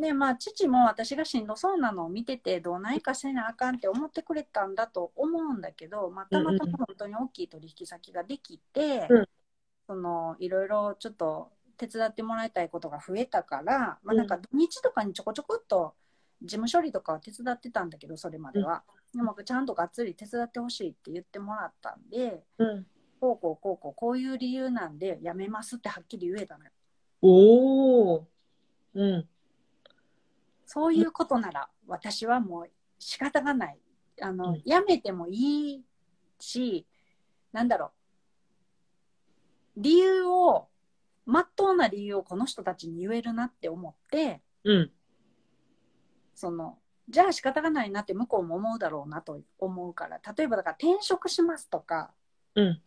[0.00, 9.24] でまあ父も私がしんどそうなのを見ててどうないかせなあかんって思ってくれたんだと思うんだけど、まあ、たまたま本当に大きい取引先ができて、うん。
[9.86, 15.94] そのいろいろちょっと手伝ってもらいたいことが増えたから、まあ、なんか土日とかにちょこちょこっと
[16.42, 22.86] 事務処理とかは手伝ってたんだけどそれまでは、でもちゃんとがっつり手伝ってほしいって言ってもらったんでうん。
[23.24, 26.70] こうこうこうこうこういう理由なんで辞めますってはっきり言えたのよ。
[27.22, 28.22] おー。
[28.94, 29.28] うん。
[30.66, 33.78] そういうことなら私はもう仕方がない。
[34.20, 35.84] あの、うんやめてもいい
[36.38, 36.86] し、
[37.52, 37.90] なんだろう。
[39.76, 40.68] 理由を、
[41.26, 44.92] まっとうな理由をこの人たちに言えるなって思って、うん。
[46.34, 52.12] その、じゃあ仕方がないなって向こうも思うだろうなと思うから、例えばだから転職しますとか、
[52.54, 52.82] うん。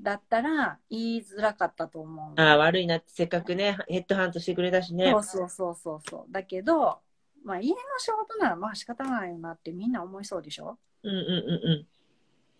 [0.00, 2.40] だったら言いづらかったと思う。
[2.40, 5.18] ああ、悪いなって、せっかくね、ヘッドハントしてくれたしねそ。
[5.18, 6.32] うそうそうそうそう。
[6.32, 6.98] だけど、
[7.44, 10.78] まあ家の仕事ならまあ仕方ないよなってみんな思いそうでしょ？
[11.02, 11.86] うんうんうん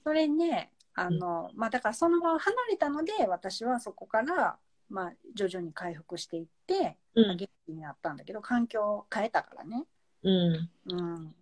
[0.05, 4.57] それね、あの、まあだからその場を離れたので、私はそこから、
[4.89, 7.27] まあ徐々に回復していって、うん。
[7.27, 9.85] まあ元気になったんだけど、環境を変えたからね。
[10.23, 10.71] うん。
[10.87, 11.01] うん。
[11.01, 11.35] うん。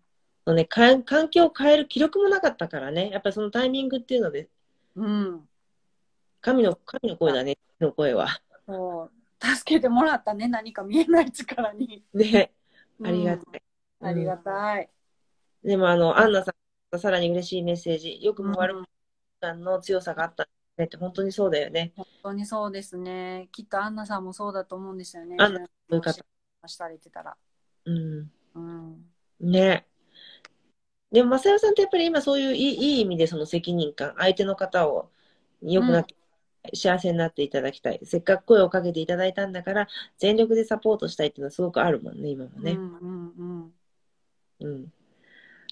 [0.47, 3.11] そうね、か環境を変える気力もなかったからね。
[3.11, 4.49] やっぱりそのタイミングっていうので、
[4.97, 5.49] うん。
[6.45, 8.29] 神の、神の声だね、神の声は。
[8.67, 12.05] そう、助けてもらったね、何か見えない力に。
[12.13, 12.53] ね、
[13.03, 13.39] ありがい。
[13.39, 13.63] たい。
[14.03, 14.85] ありがたい。
[14.85, 14.95] うん
[15.65, 16.53] でも、あの、アンナさ
[16.93, 18.19] ん、さらに嬉しいメッセージ。
[18.21, 18.85] よくも悪うん
[19.41, 21.95] くの強さがあったねって、本当にそうだよね。
[21.97, 23.49] 本当にそうですね。
[23.51, 25.37] きっとアンナさんもそうだと思うんですよね。
[25.39, 26.23] アンナそういう方
[26.67, 27.35] したりてたら。
[27.87, 28.31] うん。
[28.55, 29.05] うん。
[29.41, 29.87] ね。
[31.11, 35.11] でも、正代さんってやっぱり今そういういいいい意味でその責任感、相手の方を
[35.63, 36.15] 良くなって、
[36.73, 38.01] 幸せになっていただきたい。
[38.05, 42.73] せっかく声をかけていただいたんだから、全力でサポートしたいっていうのはすごくあるもんね、今もね。
[42.73, 43.75] うんうんうん。
[44.61, 44.93] うん。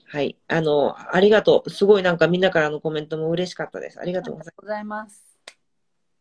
[0.06, 0.36] はい。
[0.48, 1.70] あの、ありがとう。
[1.70, 3.98] すごいなんかみんなからのコメントも嬉しかったです。
[3.98, 5.24] ありがとうございます。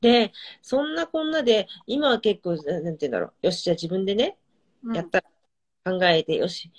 [0.02, 0.32] で、
[0.62, 3.48] そんなこんなで、今は結構、ななんて言うんだろう。
[3.48, 4.38] よし、じゃあ自分でね、
[4.84, 5.22] うんやった
[5.84, 6.72] ら考えて、よし、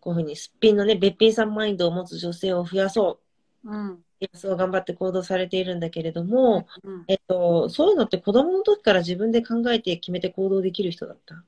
[0.00, 3.20] こういうふうにすっぴんのね、べっぴんさんマインドを持つ女性を増やそ
[3.64, 3.70] う。
[3.70, 4.05] うん。
[4.32, 7.04] そう頑張って行動されているんだけれども、うん。
[7.08, 11.44] えっと、そういうのって子供の時から自分で考えて決めて行動できる人だった？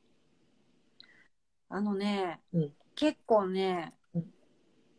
[1.71, 4.25] あのね、うん結構ねうん、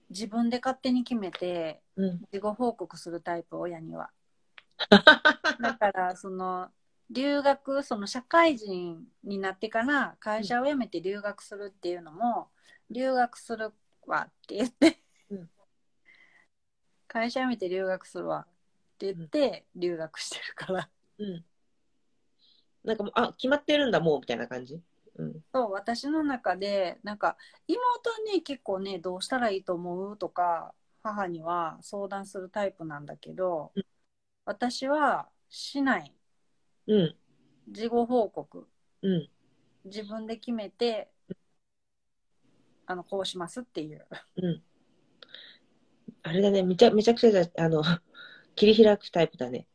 [0.09, 2.21] 自分で勝手に決めて、うん。
[2.31, 4.09] 事後報告するタイプ、親には。
[4.89, 6.69] だから、その、
[7.09, 12.49] 留学、その社会人になってから会社を辞めて留学するっていうのも、
[12.89, 13.73] 留学する
[14.07, 14.95] わって言って、うん
[17.09, 20.89] 会社辞めて留学するわって言って留学してるから。
[21.17, 21.45] うん。
[22.85, 24.81] なんかもう、あ、決まってるんだ、もう、みたいな感じ？
[25.17, 25.43] うん。
[25.53, 27.35] そう、私の中で、なんか、
[27.67, 30.17] 妹はね、結構ね、どうしたらいいと思う？
[30.17, 33.83] とか、母には相談するタイプなんだけど、うん
[34.45, 36.11] 私はしない。
[36.87, 37.15] うん。
[37.67, 38.67] 事後報告。
[39.03, 39.29] うん。
[39.85, 41.11] 自分で決めて、
[42.87, 44.07] あの、こうしますっていう。
[44.37, 44.63] うん。
[46.23, 47.81] あれだね、めちゃ、めちゃくちゃじゃ、あの、
[48.55, 49.67] 切り開くタイプだね。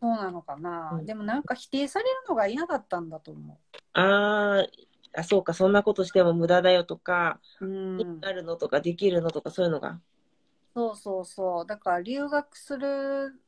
[0.00, 0.98] そうなのかな。
[0.98, 3.58] うんでもなんか否定されるのが嫌だったんだと思
[3.94, 4.68] あー
[5.14, 7.66] あ、そうか、そんなことしても無駄だよとか、う。
[7.66, 8.20] うん。
[8.22, 10.00] あるのとか、できるのとか、そういうのが。
[10.74, 11.66] そうそうそう。
[11.66, 13.40] だから留学する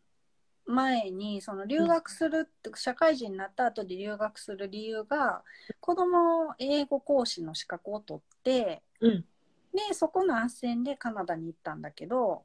[0.66, 5.42] 前に、その留学するって、社会人になった後で留学する理由が、
[5.80, 9.24] 子供英語講師の資格を取って、うん。
[9.74, 12.44] で、そこの斡旋でカナダに行ったんだけど、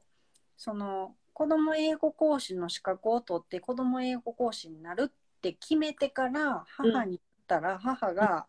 [0.56, 8.46] その子供英語講師の資格を取って子供英語講師になるって決めてから母に言ったら、母が、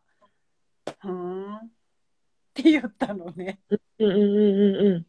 [0.99, 1.69] ふーんっ
[2.53, 3.61] て言ったのね。
[3.99, 4.09] うん。
[4.09, 4.17] うん。
[4.17, 4.87] うん。
[4.87, 5.05] うん。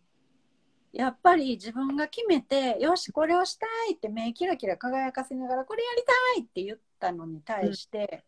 [0.92, 8.24] やっぱり自分が決めて、よし、これをしたいって目キラキラ輝かせながら、これやりたいって言ったのに対して、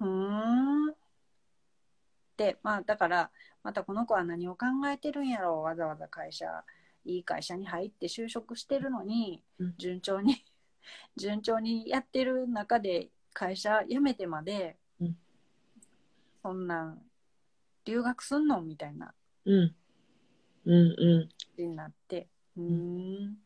[0.00, 0.90] うん。
[0.90, 0.94] っ
[2.36, 3.30] て、まあだから、
[3.62, 6.64] またこの子は何を考えてるんやろう、わざわざ会社、
[7.04, 10.44] いい会社に入って就職してるのにうん、順調に、
[11.16, 15.16] 順調にやってる中で会社辞めてまで、うん
[16.42, 17.00] そんなん、
[17.84, 18.60] 留学すんの？
[18.62, 19.14] みたいな。
[19.44, 19.76] うん。
[20.64, 21.62] うんうん。
[21.62, 23.36] になって、うーん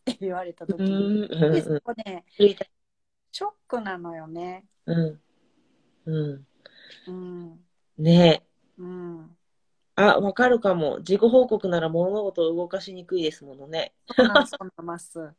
[0.00, 2.48] って言われた時うんに、うんでそこね、うん。
[2.48, 4.66] ショックなのよね。
[4.86, 5.20] うん。
[6.06, 6.46] うん。
[7.06, 7.66] うん。
[7.98, 8.42] ね
[8.78, 9.36] うん。
[9.94, 10.98] あ、わかるかも。
[10.98, 13.94] 自己報告なら物事を動かしにくいですものね。
[14.16, 15.32] そうなの、そうなの、まっす。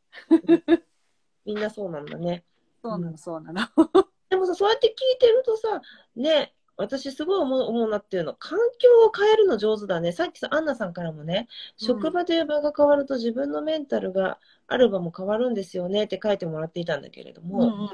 [1.44, 2.44] みんなそうなんだね。
[2.82, 3.60] そうなの、そうなの。
[4.30, 5.80] でもさ、そうやって聞いてるとさ、
[6.16, 10.12] ね、私すごい思う思うなっていうの、環境を変えるの上手だね。
[10.12, 11.48] さっきさ、アンナさんからもね、
[11.80, 17.90] うん職場という場が変わると自分のメンタルがある場も変わるんですよねって書いてもらっていたんだけれどうんも、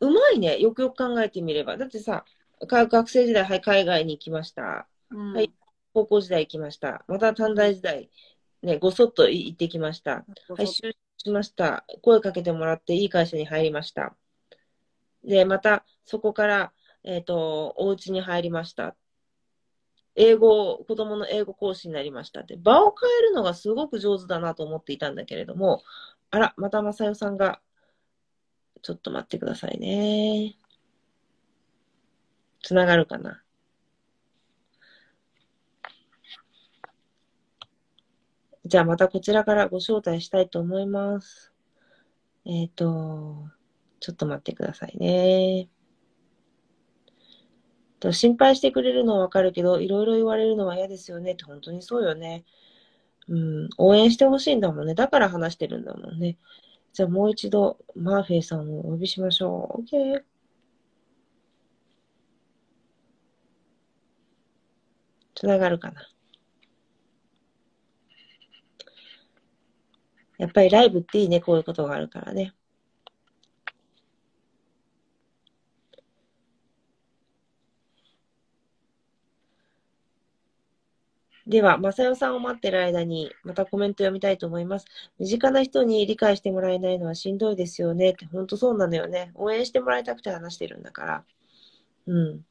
[0.00, 1.76] うまいね、よくよく考えてみれば。
[1.76, 2.24] だってさ、か
[2.60, 4.88] 学生時代、はい、海外に行きました。
[5.10, 5.52] うんはい
[5.96, 7.06] 高校時代行きました。
[7.08, 8.10] また短大時代、
[8.62, 10.10] ね、ごそっと行ってきました。
[10.10, 10.24] は
[10.58, 11.86] い、就職しました。
[12.02, 14.14] 声かけてもらっていい会社に入りました。
[15.24, 18.94] で、またそこから、えっ、と、お家に入りました。
[20.16, 25.82] 英語、子供の英語講師になりましたって、場を変えるのがすごく上手だなと思っていたんだけれども、
[26.30, 27.62] あら、またまさよさんが、
[28.82, 30.56] ちょっと待ってくださいね。
[32.66, 33.44] つながるかな。
[38.64, 41.52] じゃあまたこちらからご招待したいと思います。
[42.44, 43.48] えっ、と、
[44.00, 45.68] ちょっと待ってくださいね。
[48.00, 52.44] と心配してくれるのはわかるけど、いろいろ言われるのは嫌ですよねって本当にそうよね。
[53.28, 54.96] うん、応援してほしいんだもんね。
[54.96, 56.36] だから話してるんだもんね。
[56.92, 59.82] じゃあもう一度、マーフェイさんをお呼びしましょう。
[59.82, 60.35] OK。
[65.36, 66.02] つながるかな。
[70.38, 72.54] やっぱりライブっていいね、こういうことがあるからね。
[81.46, 84.86] では、まさよさんを待ってる間に、またコメント読みたいと思います。
[85.18, 89.30] 身近な人に理解してもらえないのはしんどいですよねって、本当そうなのよね。
[89.34, 91.24] 応援してもらいたくて話してるんだから。
[92.06, 92.44] うん。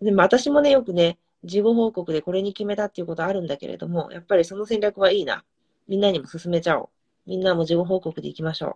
[0.00, 5.44] でも私もね、よくね、事後報告でこれに決めたっていうことあるんだけれども、やっぱりその戦略はいいな。
[5.88, 6.88] みんなにも進めちゃおう。
[7.26, 8.74] みんなも事後報告でいきましょう。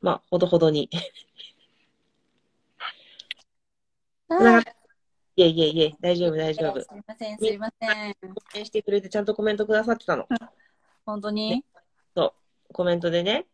[0.00, 0.88] まあ、ほどほどに。
[4.28, 4.60] あ
[5.36, 6.80] いえいえいえ、大丈夫、大丈夫。
[6.80, 8.10] すいません、すいません。
[8.10, 8.14] 応
[8.54, 10.26] 援してくれてちゃんとコメントくださってたの。
[11.04, 11.64] 本当に？
[12.72, 13.46] コメントでね。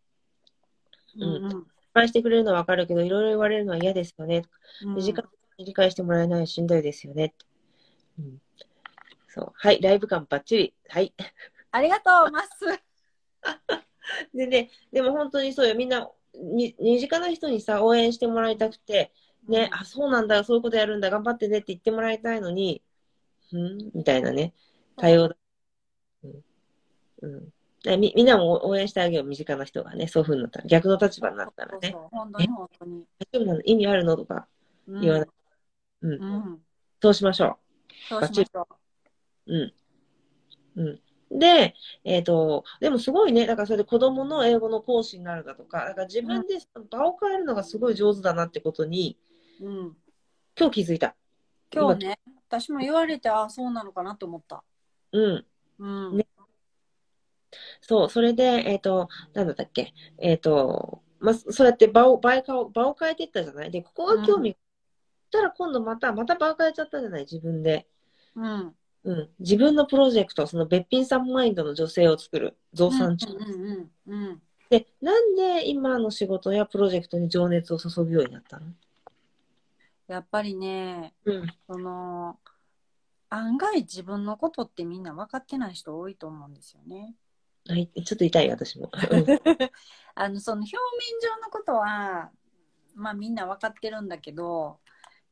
[1.16, 1.50] うんうん。
[1.50, 4.44] 失敗してくれるのはわかるけど、いろいろ言われるのは嫌ですよね。
[4.84, 4.96] うん
[5.58, 7.34] 理解してもらえないしんどいですよね。
[8.18, 8.40] うん、
[9.28, 9.52] そう。
[9.54, 10.74] はい、ライブ感バッチリ。
[10.88, 11.14] はい。
[11.70, 12.82] ありがとう、マッス。
[14.34, 15.74] でね、でも本当にそうよ。
[15.74, 19.12] みんな、に身近な人にさ、応援してもらいたくて、
[19.48, 22.82] ね、あ、そうなんだ、そういうことやるんだ、頑張ってねって言ってもらいたいのに、
[23.52, 24.54] んみたいなね、
[24.96, 25.36] 対応だ。
[26.24, 26.44] うん。
[27.22, 33.04] うんでみみんなも応援してあげよう、身近な人がね、そういうふうになったら、逆の立場になったらね、そうそう本当に本当に。
[33.18, 33.60] 大丈夫なの？
[33.62, 34.16] 意味あるの？
[34.16, 34.46] とか
[34.86, 35.28] うん言わない。
[36.02, 36.62] うん、うん。
[37.02, 37.58] そうしましょ
[38.08, 38.68] そうしましょ
[39.46, 39.52] う。
[39.54, 39.56] う。
[39.56, 39.74] う
[40.76, 40.82] ん。
[40.82, 41.00] う
[41.34, 41.38] ん。
[41.38, 46.58] で、えっ、と、でもすごいね、だからそれで子供の英語の講師になるだとか、だから自分で
[46.90, 49.18] 場を変えるのがすごい上手だなってことに、
[49.60, 49.96] うん。
[50.58, 51.16] 今日気づいた。
[51.74, 54.62] 今日ね、私も言われて、あ、そうなのかなと思った。
[55.12, 55.46] うん。
[55.78, 56.16] うん。
[56.18, 56.26] ね
[57.80, 63.70] そう、それで、えっ、と、なんだったっけ、えっ、と、まあ、そうやって場を、場を場を変えていったじゃない？
[63.70, 64.56] で、ここが興味、
[65.30, 67.22] そしたら今度また、また場を変えちゃったじゃない？
[67.22, 67.86] 自分で。
[68.34, 68.74] うん。
[69.04, 69.30] うん。
[69.38, 73.26] 自分のプロジェクト、そのべっぴんさんマインドの女性を作る、増産中。
[74.70, 78.66] で、なんで今の仕事やプロジェクトに情熱を注ぐようになったの？
[80.08, 81.46] やっぱりね、うん。
[81.66, 82.38] その、
[83.28, 87.14] 案外自分のことってみんな分かってない人多いと思うんですよね。
[87.68, 88.90] はい、ちょっと痛い、私も。
[89.10, 89.26] うん
[90.14, 90.80] あの、その表面
[91.20, 92.30] 上のことは、
[92.94, 94.78] まあみんな分かってるんだけど、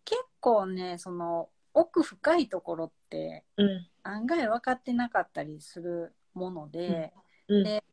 [0.04, 3.86] 結構ね、その、奥深いところってうん。
[4.02, 7.12] 案外分かってなかったりするもので、
[7.48, 7.64] うん。
[7.64, 7.84] で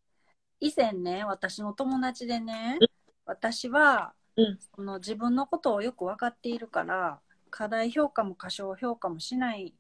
[0.60, 2.88] 以前ね、私の友達でねうん、
[3.26, 9.74] 私は、うんその自分のことをよく分かっているから、課題評価も過小評価もしない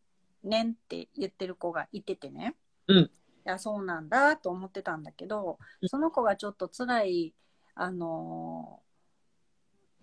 [0.44, 2.56] ねんって言ってる子がいててね。
[2.88, 3.10] うんい
[3.50, 7.34] や、そうなんだと思ってたんだけどう、んその子がちょっと辛い、
[7.76, 8.88] あのー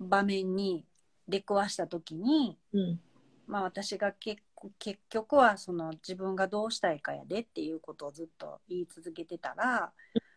[0.00, 0.84] 場面に
[1.28, 3.00] 出くわした時に、うん。
[3.46, 4.42] まあ私が結
[4.78, 9.92] 結局はその自分がどうしたいかやでっていうことをずっと言い続けてたら、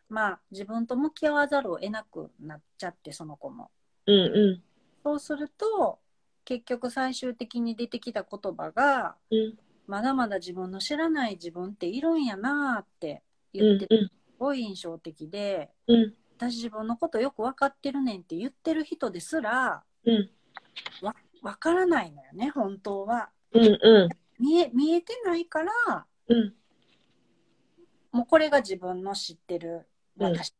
[0.09, 3.71] まあ自分と向き合わざるを得なくなっちゃってその子も。
[4.05, 4.15] うん。
[4.15, 4.63] うん。
[5.03, 5.99] そうすると
[6.43, 9.57] 結局最終的に出てきた言葉がうん。
[9.87, 16.13] まだまだ自分の知らない自分っているんやなってうん言っててすごい印象的でうん。
[16.37, 20.29] 私自分のことよく分かってるねんって言ってる人ですらうん。
[21.47, 23.29] わからないのよね、本当は。
[23.53, 26.05] うんう見え、見えてないから、ん。
[26.27, 26.53] うん。
[28.11, 29.87] もうこれが自分の知ってる
[30.19, 30.53] うん私、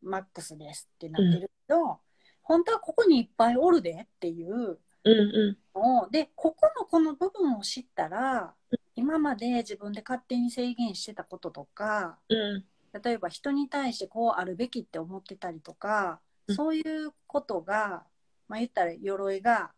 [0.00, 1.98] マックスですってなってるけど、
[2.40, 8.54] 本当はここにいっぱいおるでっていううんうのを、で、ここのこの部分を知ったら、
[8.94, 12.32] 今まで自分で勝手に制限してたこととか、ん。
[12.32, 12.64] う
[12.94, 13.00] ん。
[13.02, 18.04] 例えば人に対してこうあるべきって思ってたりとか、うんそういうことが、
[18.46, 19.72] まあ言ったら鎧が、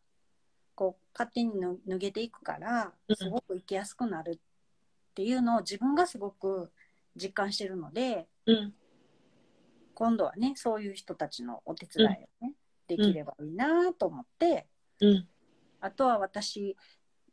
[0.74, 6.72] こう勝手に脱脱げていくからうん、すごく生きやすくなるっていうのを自分がすごく
[7.16, 8.74] 実感してるので、うん。
[9.94, 12.54] 今度はね、そういう人たちのお手伝いをね、
[12.88, 14.66] できればいいなと思って、
[15.00, 15.28] うん。
[15.80, 16.76] あとは私、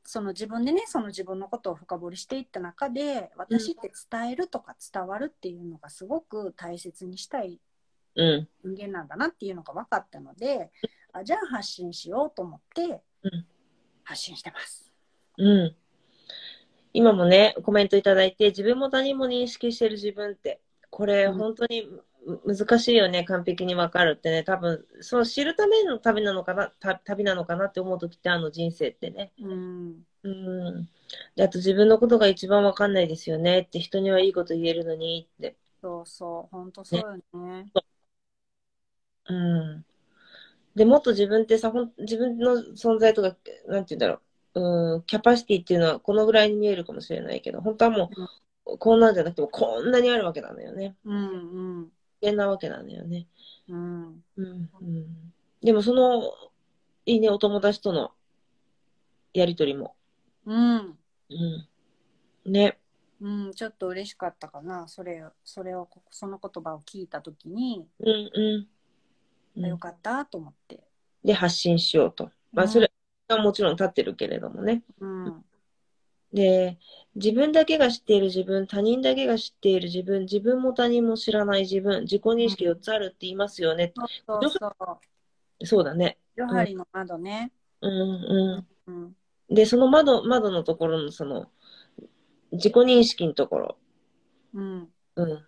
[0.04, 7.60] その自分でね、その自分のことを深掘りしていった中で、私って伝えるとか伝わるっていうのがすごく大切にしたい
[8.16, 8.50] うん。
[8.64, 10.72] 人間なんだなっていうのが分かったので、
[11.14, 13.46] あじゃあ発信しようと思ってうん
[14.04, 14.92] 発信してます。
[15.38, 15.76] うん。
[16.94, 20.60] 今もね、コメントいただいて、自分も他人も認識してる自分って、
[20.90, 21.88] これうん本当に
[22.26, 29.32] む難しいよね、完璧にわかるってね、多分、そう知るための旅なのかな、た旅なのかなって思う時ってあの人生ってね。
[29.40, 30.06] うん。
[30.24, 30.90] うん。
[31.36, 35.56] で、あと自分のことが一番わかんないですよねって、人にはいいこと言えるのにって。
[35.82, 37.72] そうそう、本当そうよね。
[39.26, 39.86] うん。
[40.76, 43.36] で、もっと自分ってさ、ほん自分の存在とか、
[43.68, 44.20] なんて言うんだろ
[44.54, 48.12] う、うん、キャパシティっていうのはこのぐらいに見えるかもしれないけど、本当はも
[48.66, 50.96] う、こんなんじゃなくても、こんなにあるわけなのよね。
[51.06, 51.92] うんうん
[52.22, 53.28] 危険なわけなのよね。
[53.68, 54.24] うん。
[54.38, 54.70] うん。
[54.80, 55.34] うん。
[55.62, 56.22] でも、その、
[57.06, 58.12] いいね、お友達との
[59.34, 59.96] やりとりも。
[60.46, 60.98] うん。
[61.30, 61.34] う
[62.48, 62.52] ん。
[62.52, 62.78] ね。
[63.20, 64.88] うん、ちょっと嬉しかったかな。
[64.88, 68.68] それを、それを、その言葉を聞いたときに、うんうん。
[69.56, 70.80] うん、よかったと思って。
[71.24, 72.32] で、発信しようと。
[72.54, 72.92] まあ、それ
[73.28, 74.84] はもちろん立ってるけれどもね。
[75.00, 75.46] うん。
[76.34, 76.80] で、
[77.16, 83.94] 自分だけが知っている自分、他人だけが知っている自分、自分も他人も知らない自分、自己認識4つあるって言いますよね。
[84.28, 85.00] そうそうそ
[85.60, 85.66] う。
[85.66, 86.18] そうだね。
[86.36, 87.52] ヨハリの窓ね。
[87.82, 89.02] うんううん。
[89.04, 89.16] ん。
[89.50, 91.50] で、その窓、窓のところのその、
[92.54, 93.78] 自己認識のところ、
[94.54, 94.90] うん。
[95.16, 95.46] うん。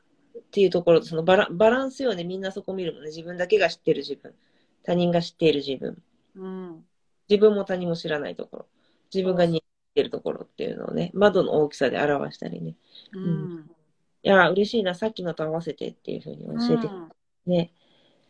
[0.53, 2.23] っていうところと、そのバラバランスよね。
[2.23, 3.07] みんなそこ見るもんね。
[3.09, 4.35] 自分だけが知ってる自分。
[4.83, 5.97] 他人が知っている自分。
[6.35, 6.85] うん。
[7.27, 8.65] 自分も他人も知らないところ。
[9.11, 9.63] 自分が認識し
[9.95, 12.75] ているところっていうのをね、窓の大きさで表したりね。
[13.13, 13.71] うん。
[14.21, 14.93] いや、嬉しいな。
[14.93, 17.11] さっきのと合わせてっていうふうに教えて、うん
[17.47, 17.73] ね。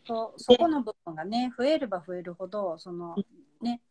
[0.06, 3.16] そうそこの部分がね、増えれば増えるほど、その、
[3.60, 3.82] ね、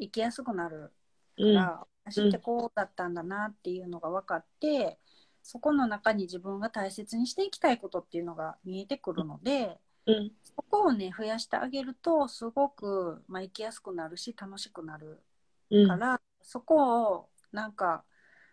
[0.00, 0.90] 生きやすくなるか
[1.36, 1.54] うん。
[1.54, 4.98] ら、私ってこうだったんだなっていうのが分かって、
[5.42, 10.32] そこの中に自分が大切にしていきたいことっていうのが見えてくるので、うん。
[10.42, 15.20] そこをね、増やしてあげると、すごく、まあ、生きやすくなるし、楽しくなる
[15.70, 18.04] うんから、そこをなんか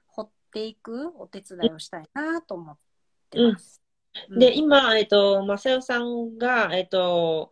[0.07, 2.77] 掘っていくお手伝いをしたいなと思っ
[3.29, 3.81] てます。
[3.83, 3.89] うん
[4.31, 7.51] で、今、えっと、まさよさんが、えっと、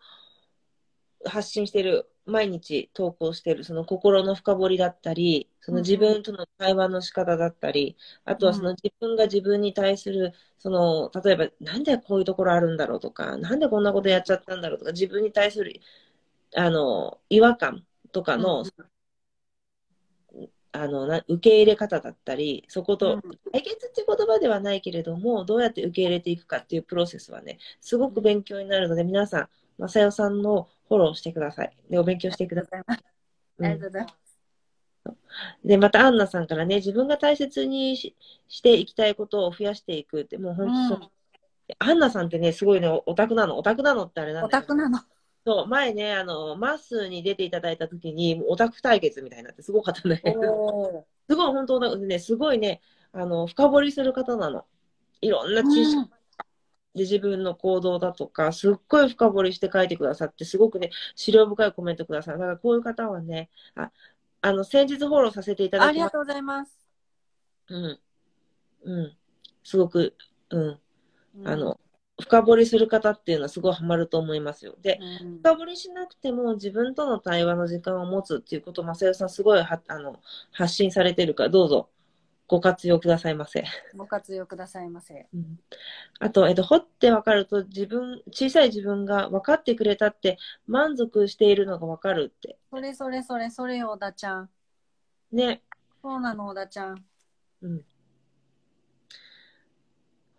[1.24, 15.82] 発信してる、毎日投稿してる、その心の深掘りだったり、その自分との対話の仕方だったり、あとはその自分が自分に対する、その、例えば、なんでこういうところあるんだろうとか、なんでこんなことやっちゃったんだろうとか、自分に対する、
[16.56, 18.66] あの、違和感とかの、
[20.72, 31.76] あの、な受け入れ方だったり、そこと、うん解決っていう言葉ではないけれども、どうやって受け入れていくかっていうプロセスはね、すごく勉強になるので、皆さん、まさよさんのフォローしてください。
[31.90, 32.84] で、お勉強してください。
[33.62, 34.27] ありがとうございます。
[35.64, 38.16] で、また、アンナさんからね、自分が大切にし
[38.48, 41.12] していきたいことを増やしていくって、もう本当そう。
[41.80, 43.58] アンナさんってね、すごいね、オタクなの。
[43.58, 45.00] オタクなのってあれなんオだけどタクなの。
[45.46, 50.22] そう、前ね、あの、マッスーに出ていただいた時に、オタク対決みたいになってすごかったね。
[50.26, 52.82] おーすごい本当だね、すごいね、
[53.12, 54.66] あの、深掘りする方なの。
[55.22, 56.10] いろんな知識うん
[56.98, 62.40] で自分の行動だとか、すっごい深掘りして書いてくださって、すごくね、資料深いコメントくださる。
[62.40, 63.92] だからこういう方はね、あ、
[64.42, 66.78] あの、先日フォローさせていただきありがとうございます。
[67.70, 68.00] うん。
[68.84, 69.18] うん。
[69.64, 70.16] すごく、
[70.50, 70.80] うん。
[71.40, 71.80] うんあの、
[72.20, 74.76] 深掘りする方っていうのはすごいハマると思いますよ。
[74.82, 80.20] で、うん深掘りしなくても自分との対話の時間を持つっていうことを、まさよさんすごいはあの
[80.52, 81.90] 発信されてるから、どうぞ
[82.48, 83.66] ご活用くださいませ。
[83.96, 85.28] ご活用くださいませ。
[85.34, 85.60] うん
[86.20, 92.58] あと、えっと、掘って分かると自分、小さい自分が分かってくれたって満足しているのが分かるって。
[92.72, 94.50] それそれそれそれよ、小田ちゃん。
[95.32, 95.62] ね。
[96.02, 97.06] そうなの、小田ちゃん。
[97.62, 97.86] うん。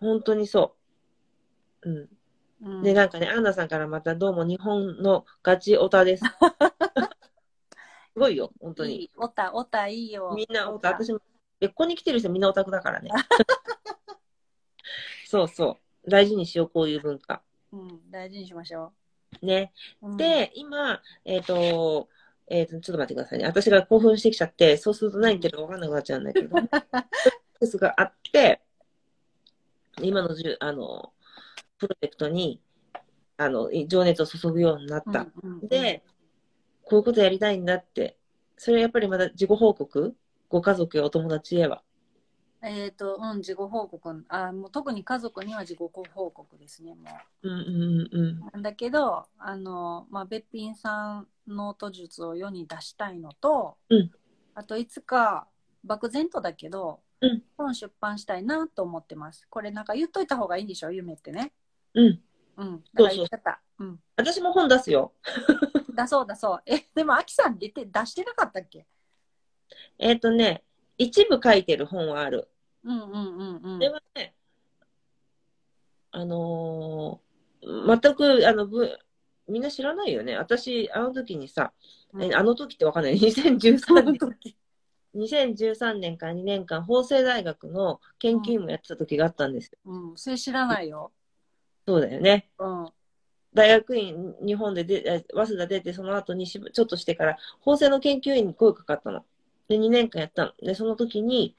[0.01, 0.75] 本当にそ
[1.83, 1.91] う。
[1.91, 2.09] うん。
[2.61, 6.25] うんで、なんかね、アンナさんからまたどうも日本のガチオタです。
[8.19, 9.05] ごいよ、本当いに。
[9.05, 9.11] い。
[9.17, 10.35] オタ、オタいいよ。
[10.37, 11.21] みんなオタ、私も、
[11.61, 13.11] 別個に来てる人みんなオタクだからね。
[15.27, 16.11] そうそう。
[16.11, 17.43] 大事にしよう、こういう文化。
[17.73, 18.93] うん、大事にしましょ
[19.43, 19.73] ね。
[20.01, 20.11] う。
[20.11, 22.09] うん、で、今、えっ、と、
[22.47, 23.45] えっ、と、ちょっと待ってくださいね。
[23.45, 26.57] 私が興奮してきちゃって、そうすると何言ってるか分かんなくなっちゃうんだけど、
[27.61, 28.63] ですがあって、
[30.01, 31.13] 今のじゅあの、
[31.79, 32.61] プロジェクトに、
[33.37, 35.27] あの、情熱を注ぐようになった。
[35.63, 36.03] で、
[36.85, 38.17] こういうことやりたいんだって。
[38.57, 40.17] それやっぱりまだ自己報告
[40.49, 41.83] ご家族やお友達へは？
[42.63, 44.25] えっ、と、うん、自己報告。
[44.29, 45.91] あ、もう特に家族には自己報
[46.31, 47.09] 告ですね、も
[47.43, 48.51] うんうんうんう。
[48.53, 54.11] なんだけど、あの、まあ、べっぴんさんノート術を世に出したいのと、うん
[54.55, 55.47] あといつか、
[55.85, 59.47] 漠然とだけど、うん本出版したいなと思ってます。
[59.51, 61.53] これなんか言っといた方がいいんでしょ、夢ってね。
[61.95, 62.21] うん。
[62.57, 62.69] うん。
[62.69, 62.85] うん。
[62.95, 63.61] だから言っちゃった。
[63.79, 64.01] うん。
[64.17, 65.13] 私も本出すよ。
[65.95, 66.63] 出そう出そう。
[66.67, 68.87] え、でも、アキさん出て、出してなかったっけ？
[69.99, 70.63] えっ、とね、
[70.97, 72.49] 一部書いてる本はある。
[72.85, 73.79] うんうんうんうん。
[73.79, 74.35] ではね、
[76.11, 77.29] あのー
[77.63, 78.99] 全く、あの、ぶ
[79.49, 80.37] みんな知らないよね。
[80.37, 81.73] 私、あの時にさ、
[82.21, 83.15] えあの時ってわかんない。
[83.19, 84.57] 2013年、時。
[85.15, 89.79] 2013年から2年間、法政大学の研究員もやってた時があったんですよ。
[89.87, 91.13] うん、それ知らないよ。
[91.87, 92.51] そうだよね。
[92.59, 92.89] うん。
[93.55, 99.25] 大学院、日本でで、え早稲田出て、その後にしぶちょっとしてから、法政の研究員に声かかったの。
[99.69, 100.53] で、2年間やったの。
[100.63, 101.57] で、その時に、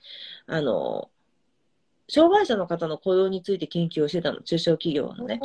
[0.48, 1.10] あの、
[2.10, 4.42] 障害者の方の雇用について研究をしてたの。
[4.42, 5.40] 中小企業のね。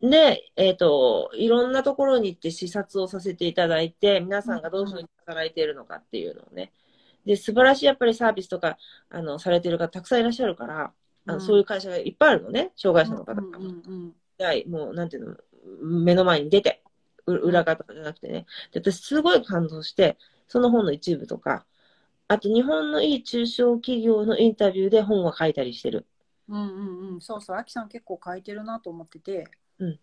[0.00, 6.72] で、えっ、と、いろんなところに行って視察をさせていただいて、皆さんがどういうふうに働いているのかっていうのをね。
[7.24, 8.78] で、素晴らしいやっぱりサービスとか、
[9.10, 10.92] あの、されてる方たくさんいらっしゃるから、
[11.24, 12.72] あのうんそういう会社がいっぱいあるのね。
[12.76, 13.58] 障害者の方が。
[13.58, 15.36] うんうんうんはい、もう、なんていうの、
[15.82, 16.82] 目の前に出て、
[17.26, 18.46] う裏方じゃなくてね。
[18.72, 20.18] で、私すごい感動して、
[20.52, 21.64] その本の一部とか、
[22.28, 26.06] あと日本のいい中小企業のインタビューで本は書いたりしてる。
[26.46, 29.46] うんうんうん、そうそう、アキさん結構書いてるなと思ってて。
[29.78, 29.98] うん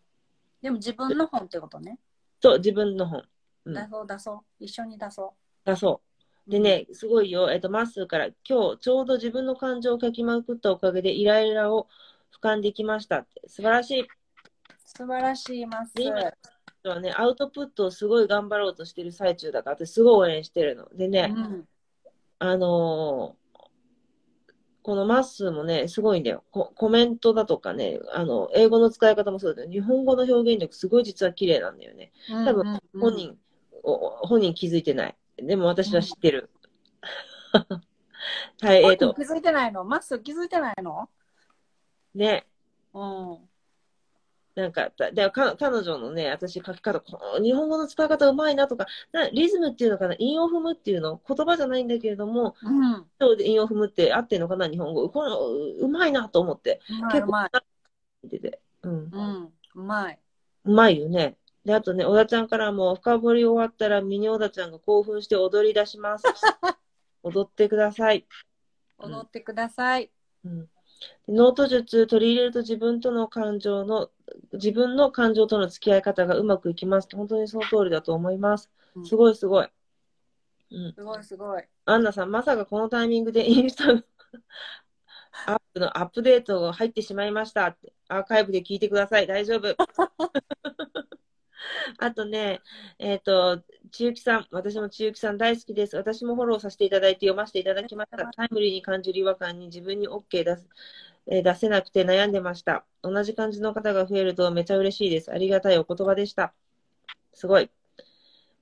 [0.60, 2.00] でも自分の本ってことね。
[2.41, 3.22] そう、自分の本。
[3.66, 4.39] うん出そう出そう。
[4.60, 6.02] 一緒に出そだそ
[6.47, 6.50] う。
[6.50, 6.52] う。
[6.52, 7.52] でね、すごいよ。
[7.52, 11.88] えっと、マッスーから、今日ちょうど自分の感情を書きまくったおかげでイライラを
[12.34, 13.47] 俯瞰できましたって。
[13.47, 14.08] 素晴らしい。
[14.84, 15.93] 素晴らしいます。
[15.93, 16.12] で
[16.84, 20.88] 今はね、アウトプットをすごい頑張ろうとしてる最中だから、私すごい応援してるの。
[20.95, 21.67] でね、うん
[22.39, 23.39] あのー
[24.82, 26.43] このマッスーもね、すごいんだよ。
[26.51, 32.11] ココメントだとかね、あの、英語の使い方もそうだけど、日本語の表現力すごい実は綺麗なんだよね。
[32.27, 33.38] 多分うんうんうん本人、
[33.84, 35.15] お本人気づいてない。
[35.38, 36.49] でも私は知ってる。
[38.61, 39.84] はい、えっ、と、気づいてないの？
[39.84, 41.09] マッスー気づいてないの？
[42.15, 42.47] ね、
[42.93, 43.49] うん。
[44.60, 53.05] なんか、だでか彼女のね、私書き方、この日本語の使い方うまいなとか、なリズムっていうのかな、韻を踏むっていうの、言葉じゃないんだけれども、うん。
[53.20, 55.10] そうで韻を踏むって合ってるのかな、日本語。
[55.10, 56.82] このううまいなと思って、
[57.12, 57.49] 結構うまい。
[58.24, 58.62] 見てて。
[58.84, 59.10] うん。
[59.12, 59.53] うん。
[59.76, 60.20] うまい。
[60.66, 61.38] うまいよね。
[61.66, 66.24] で、あとね、小田ちゃんからも、深掘り終わったら、ミニ小田ちゃんが興奮して踊り出します。
[67.24, 68.20] 踊ってください。
[68.20, 68.24] うん
[68.99, 70.12] 踊ってください。
[70.43, 70.68] うん、で
[71.28, 74.10] ノート術取り入れると自分との感情の、
[74.54, 77.08] 自分の感情との付き合い方がうまくいきます。
[77.16, 79.02] 本当にその通りだと思いますう。
[79.02, 79.70] んすごいすごい。
[80.72, 80.93] うん。
[80.93, 81.64] すごいすごい。
[81.86, 84.04] アンナさん、まさかこのタイミングで インスタの
[85.45, 87.93] アップのアップデートが入ってしまいましたって。
[88.08, 89.28] アーカイブで聞いてください。
[89.28, 89.76] 大丈夫。
[91.97, 92.62] あとね、
[92.97, 95.95] えっ、と、千雪さん、私も千雪さん大好きです。
[95.95, 98.17] 私もフォローさせていただいて読ませていただきました。
[98.27, 100.67] タイムリーに感じる違和感に自分に OK 出す、
[101.27, 102.85] えー出せなくて悩んでました。
[103.01, 105.31] 同じ感じの方が増えるとめちゃ嬉しいです。
[105.31, 106.53] ありがたいお言葉でした。
[107.33, 107.69] すごい。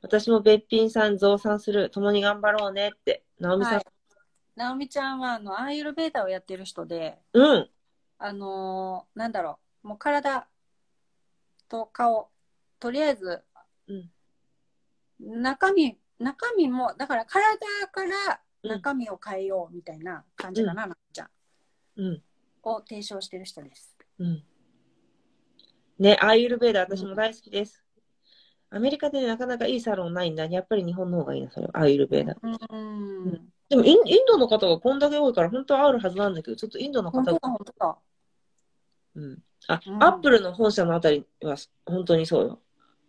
[0.01, 1.89] 私もべっぴんさん増産する。
[1.89, 3.23] 共に頑張ろうねって。
[3.39, 3.85] 直美さん、はい。
[4.55, 7.69] 直美ちゃんは、あの、アーユルベータをやってる人で、うん。
[8.19, 10.47] あのーなんだろう、もう体
[11.69, 12.29] と顔、
[12.79, 13.43] とりあえず、
[13.87, 14.11] うん
[15.19, 17.57] 中身、中身も、だから体
[17.91, 21.29] からうん中身を変えようみたいな感じかな、なっちゃん。
[21.97, 22.23] うん。
[22.63, 23.95] を提唱してる人です。
[24.19, 24.43] うん。
[25.99, 27.83] ね、アーユルベーダ私も大好きです。
[28.69, 30.45] アメリカでなかなかいいサロンないんだ。
[30.45, 31.71] やっぱり日本の方がいいな、それは。
[31.79, 32.35] アーユルベーダ。
[32.41, 33.49] うん。
[33.69, 37.97] でもイン、インドの方がこんだけ多いから、本当はあるはずなんだけど、ちょっとインドの方が本当だ、、本当だ。
[39.15, 39.43] うん。
[39.67, 41.55] あ、うんアップルの本社のあたりは
[41.85, 42.59] 本当にそうよ。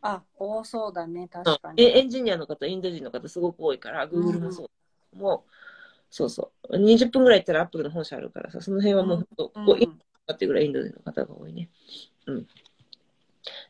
[0.03, 1.82] あ、多そうだね、うん確かに。
[1.82, 4.70] えエンジニアの方、インド人の方すごく多いから、Google もそ
[5.12, 5.18] う。
[5.18, 5.51] もう、
[6.11, 6.78] そうそう。
[6.78, 11.68] 20分ぐらい行ったらアップルの本社あるからさ、その辺はもううんこうインドっていうぐらいインド人の方が多いね。
[12.26, 12.46] うん。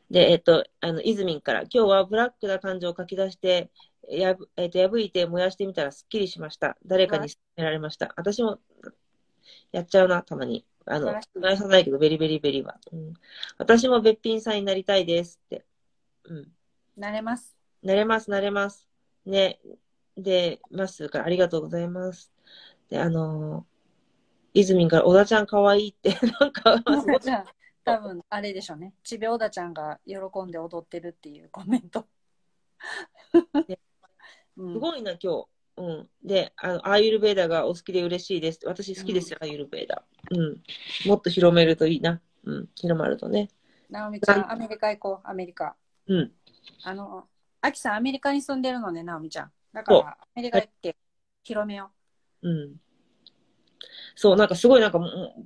[0.09, 3.69] で、えっと、あの、イズミンから、今日はブラックな感情を書き出して、
[4.09, 6.77] やぶ、えっ、と、破いて燃やしてみたらすっきりしました。
[6.85, 8.13] 誰かに勧められました。
[8.17, 8.59] 私も
[9.71, 10.65] やっちゃうな、たまに。
[10.85, 12.79] あの素晴らしい、燃やさないけど、ベリベリベリは。
[12.91, 13.13] うん、
[13.57, 15.63] 私もべっぴんさんになりたいですって。
[16.29, 16.51] うん。
[16.97, 17.57] 慣れます。
[17.83, 18.87] なれます、なれます。
[19.25, 19.59] ね。
[20.17, 22.31] で、まっすーからありがとうございます。
[22.89, 26.83] で、あのー、いずみんから小田ちゃんかわいいって、 なんか、
[27.19, 27.45] じゃあ、
[27.83, 28.93] 多分あれでしょうね。
[29.03, 30.15] ちびおだちゃんが喜
[30.45, 32.05] んで踊ってるっていうコメント。
[33.67, 33.79] ね
[34.57, 35.47] うんすごいな、今日。
[35.77, 36.09] うん。
[36.23, 38.59] で、あの、アーユルベーダがお好きで嬉しいです。
[38.65, 40.03] 私好きですよ、アーユルベーダ。
[40.31, 40.61] うん。
[41.05, 42.21] もっと広めるといいな。
[42.43, 42.69] うん。
[42.75, 43.49] 広まるとね。
[43.89, 45.75] なおみちゃん、アメリカ行こう、アメリカ。
[46.09, 46.31] うん。
[46.83, 47.27] あの、
[47.61, 49.51] あきさん、アメリカに住んでるのね、なおみちゃん。
[49.73, 50.97] だから、アメリカ行って
[51.43, 51.91] 広めよ
[52.41, 52.75] うん。
[54.15, 54.99] そう、なんかすごいなんか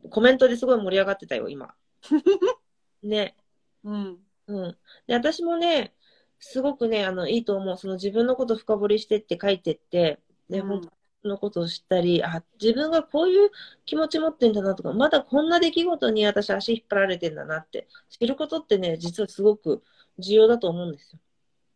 [0.09, 1.75] コメントですごい盛り上がってたよ、今。
[3.03, 3.35] ね。
[3.83, 3.91] う。
[3.91, 4.19] うん。
[4.47, 4.77] うん。
[5.05, 5.93] で、私もね、
[6.39, 7.77] すごくね、あの、いいと思う。
[7.77, 13.49] その自分のこと深掘りしてって書いてって、で、うん本当のことを知ったり、あ、自分がこういう
[13.85, 19.83] 気持ち持ってんだなとか、まだこんな出来事に私足引っ張られてんだなって、知ることってね、実はすごく
[20.19, 21.19] 重要だと思うんですよ。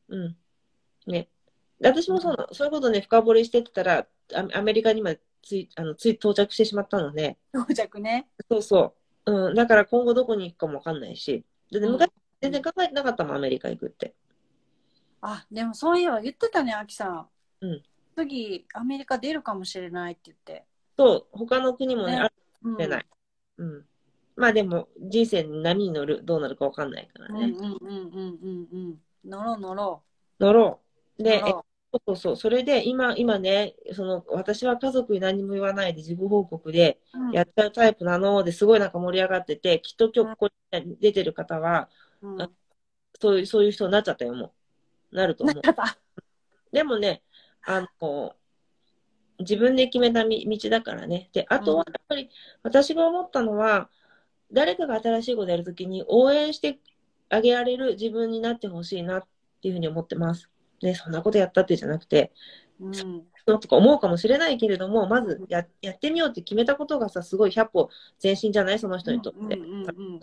[0.10, 0.38] うん。
[1.08, 1.30] ね。
[1.80, 8.28] で私もその、そういうことね、深掘りしてったら、アアメリカにまでつい、あの、つい到着してしまったので、到着ね。
[8.50, 9.48] そうそう。
[9.50, 9.56] うん。
[9.56, 11.46] だから今後どこに行くかもわかんないし。
[11.72, 14.14] で、うん昔全然考えてなかったもん、アメリカ行くって。
[15.22, 17.28] あ、でもそういえば言ってたね、あきさん。
[17.62, 17.84] うん。
[18.16, 20.66] 次、アメリカ出るかもしれないって言って。
[20.98, 23.06] そう、他の国もね、ねあるかうんもしれない。
[23.58, 23.86] うん。
[24.38, 27.56] まあでも、人生に波に乗る、どうなるかわかんないからね。
[27.58, 29.02] うんうんうんうんうんうん。
[29.26, 30.04] 乗ろう乗ろ
[30.40, 30.80] 乗ろ
[31.18, 31.22] う。
[31.22, 31.24] う。
[31.24, 31.66] で、そ
[31.98, 32.36] うそうそう。
[32.36, 37.00] それで、今、今ね、その、私は家族に何も言わないで自己報告で
[37.34, 41.90] やっちゃうタイプなのですごいなんか盛り上がってて、きっと今日ここに出てる方は、
[42.22, 42.50] うんあ
[43.20, 44.54] そういう、そういう人になっちゃったよ、も
[45.12, 45.16] う。
[45.16, 45.62] なると思う。
[46.72, 47.24] でもね、
[47.66, 48.36] あの、
[49.40, 51.30] 自分で決めたみ道だからね。
[51.34, 52.30] で、あとはうんやっぱり
[52.64, 53.90] 私が思ったのは、
[54.52, 56.80] 誰かが新しいことやるときに応援して
[57.30, 59.24] あげられる自分になってほしいなっ
[59.62, 60.50] ていうふうに思ってます。
[60.82, 62.32] ね、そんなことやったってじゃなくて、
[62.80, 62.94] うん。
[62.94, 67.90] そうとか思うかもしれないけれども、まずややってみようって決めたことがさ、すごい100歩
[68.22, 68.80] 前進じゃない？
[68.80, 69.40] その人にとって。
[69.40, 70.20] うんうんうんうん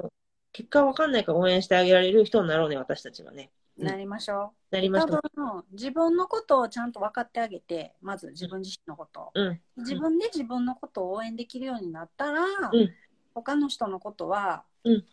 [0.57, 3.51] 結果わかんないから応援してあげられる人になろうね、私たちはね。
[3.77, 4.75] うんなりましょう。
[4.75, 5.21] なりまし多た。
[5.35, 9.31] 分、自分のことをちゃんと分かってあげて、まず自分自身のことを。
[9.35, 9.61] うん。
[9.79, 12.95] 自分で自分のことを応援できるようになったら、うん
[13.35, 15.05] 他の人のことは、うん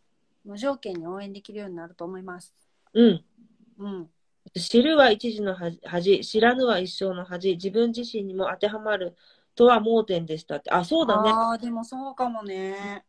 [0.44, 2.54] 無条件に応援できるようになると思います。
[2.94, 3.24] うん。
[3.78, 4.10] うん。
[4.56, 5.56] 知るは一時の
[5.86, 9.16] 恥、知らぬは一生の恥、自分自身にも当てはまる
[9.56, 10.72] とは盲点でしたって。
[10.72, 11.30] あ、そうだね。
[11.30, 13.06] ああ、でもそうかもね。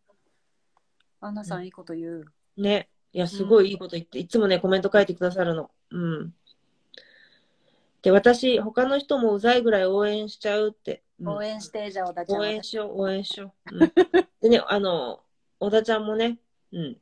[1.20, 2.24] アンナさん、いいこと言う。
[2.56, 2.88] ね。
[3.12, 5.70] いや、すごいいいこと言って、いつもね、コメント書いてくださるの。
[5.90, 6.34] うん。
[8.02, 11.02] で、私、他の人もうざいぐらい応援しちゃうって。
[11.20, 12.40] うん応援して、じゃあ、小田ちゃん。
[12.40, 13.76] 応援しよう、応援しよう。
[13.76, 13.92] うん、
[14.42, 15.20] でね、あの、
[15.60, 16.38] 小田ちゃんもね、
[16.72, 16.96] うん。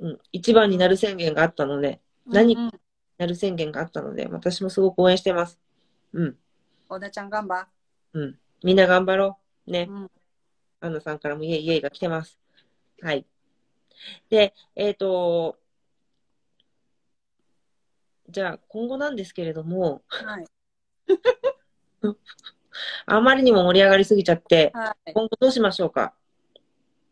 [0.00, 0.18] うん。
[0.32, 2.80] 一番になる宣言があったので、何うんうん
[3.18, 5.60] なる宣言があったので、私もすごく応援してます。
[6.12, 6.36] うん。
[6.88, 7.68] 小田ちゃん、頑張。
[8.14, 8.38] うん。
[8.64, 9.70] みんな頑張ろう。
[9.70, 9.86] ね。
[9.88, 10.10] うん。
[10.80, 12.38] アンナさんからもイエイイエイが来てます。
[13.00, 13.24] はい。
[14.28, 15.56] で、えっ、と、
[18.28, 20.46] じゃあ今後なんですけれども、はい。
[23.06, 25.12] あまりにも盛り上がりすぎちゃって、はい。
[25.12, 26.14] 今後どうしましょうか？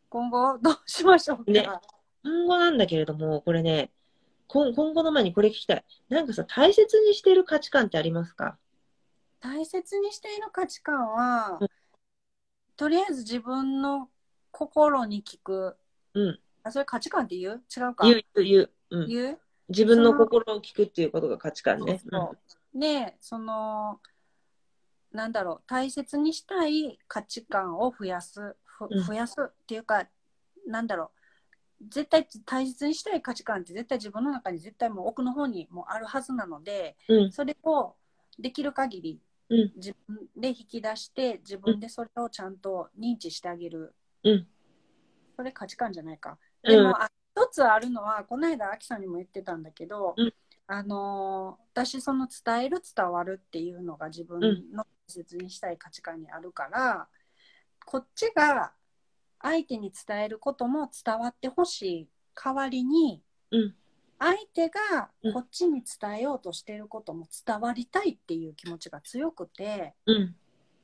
[0.08, 1.50] 今後、どうしましょうか？
[1.50, 1.68] ね
[2.24, 3.90] 今後なんだけれども、これね、
[4.46, 5.84] 今今後の前にこれ聞きたい。
[6.08, 8.58] なんかさ、大切にしてる価値観ってありますか？
[9.40, 11.68] 大切にしている価値観は、うん
[12.76, 14.08] とりあえず自分の
[14.52, 15.76] 心に聞く。
[16.14, 16.40] うん。
[16.62, 17.62] あ、それ価値観って言う？
[17.76, 18.70] 違うか言う、言う、言う。
[18.90, 19.06] うん。
[19.06, 19.38] 言う？
[19.70, 22.00] 自分の心を聞くっていうことが価値観ね。
[22.10, 22.36] そ
[22.74, 24.00] うで、その、
[25.12, 28.56] なんだろう、大切にしたい価値観を増やす。
[29.06, 30.06] 増やすっていうか、
[30.66, 31.10] なんだろ
[31.80, 37.32] う、絶対大切にしたい価値観って絶対自分の中に絶対もう奥の方にもうあるはずなので、うん。
[37.32, 37.94] それを
[38.38, 39.72] できる限りうん。
[39.76, 43.94] 自分で引き出して、自分でそれをちゃんと認知してあげる。
[44.24, 44.46] うん。
[45.36, 46.38] それ価値観じゃないか。
[46.62, 50.34] うんでも、あ一つあるのは、この間、アキさんにも言ってたんだけど、うん
[50.72, 54.40] あのー私、その伝える、伝わるっていうのが自分
[54.72, 57.08] の大切にしたい価値観にあるから、
[57.84, 58.72] こっちが
[59.40, 63.74] 相手に伝えることも伝わってほしい代わりに、うん。
[64.20, 70.36] 相手がうんこっちに伝えようとしていることも伝わりたいっていう気持ちが強くて、うん。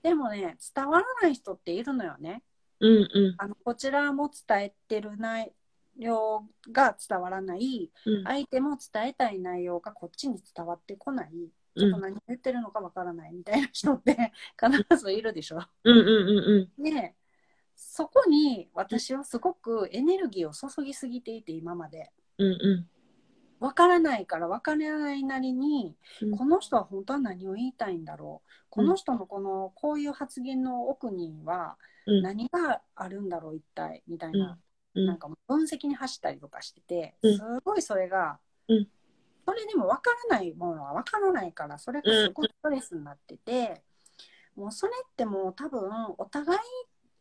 [0.03, 2.43] でもね、伝わらない人っているのよね。
[2.81, 2.97] うん。
[2.97, 3.35] うん。
[3.39, 5.53] あのこちらも伝えてる内
[5.99, 8.25] 容が伝わらない、うん。
[8.25, 11.31] 相手も伝えたい内容がこっちに伝わってこない。
[11.77, 15.61] ちょっと何言ってるのかわからないみたいな人って 必ずいるでしょ。
[15.85, 16.83] うんうんうんうん。
[16.83, 17.15] で、
[17.75, 22.13] そこに私はすごくエネルギーを注ぎすぎていて、今まで。
[22.39, 22.89] うんう
[23.59, 28.51] わからないからわからないなりに、うんこの人は本当は何を言いたいんだろう。
[28.69, 34.59] この人のこの、こういう発言の奥にはうん何があるんだろう、一体、みたいな。
[34.97, 35.07] うん。
[35.07, 37.37] なんか分析に走ったりとかしてて、うん。
[37.37, 38.39] すごいそれが、
[38.69, 38.89] うん。
[39.47, 43.83] それでも分からないものは分からないから、それがすごいストレスになってて、
[44.57, 45.89] もうそれってもう多分
[46.19, 46.59] お互い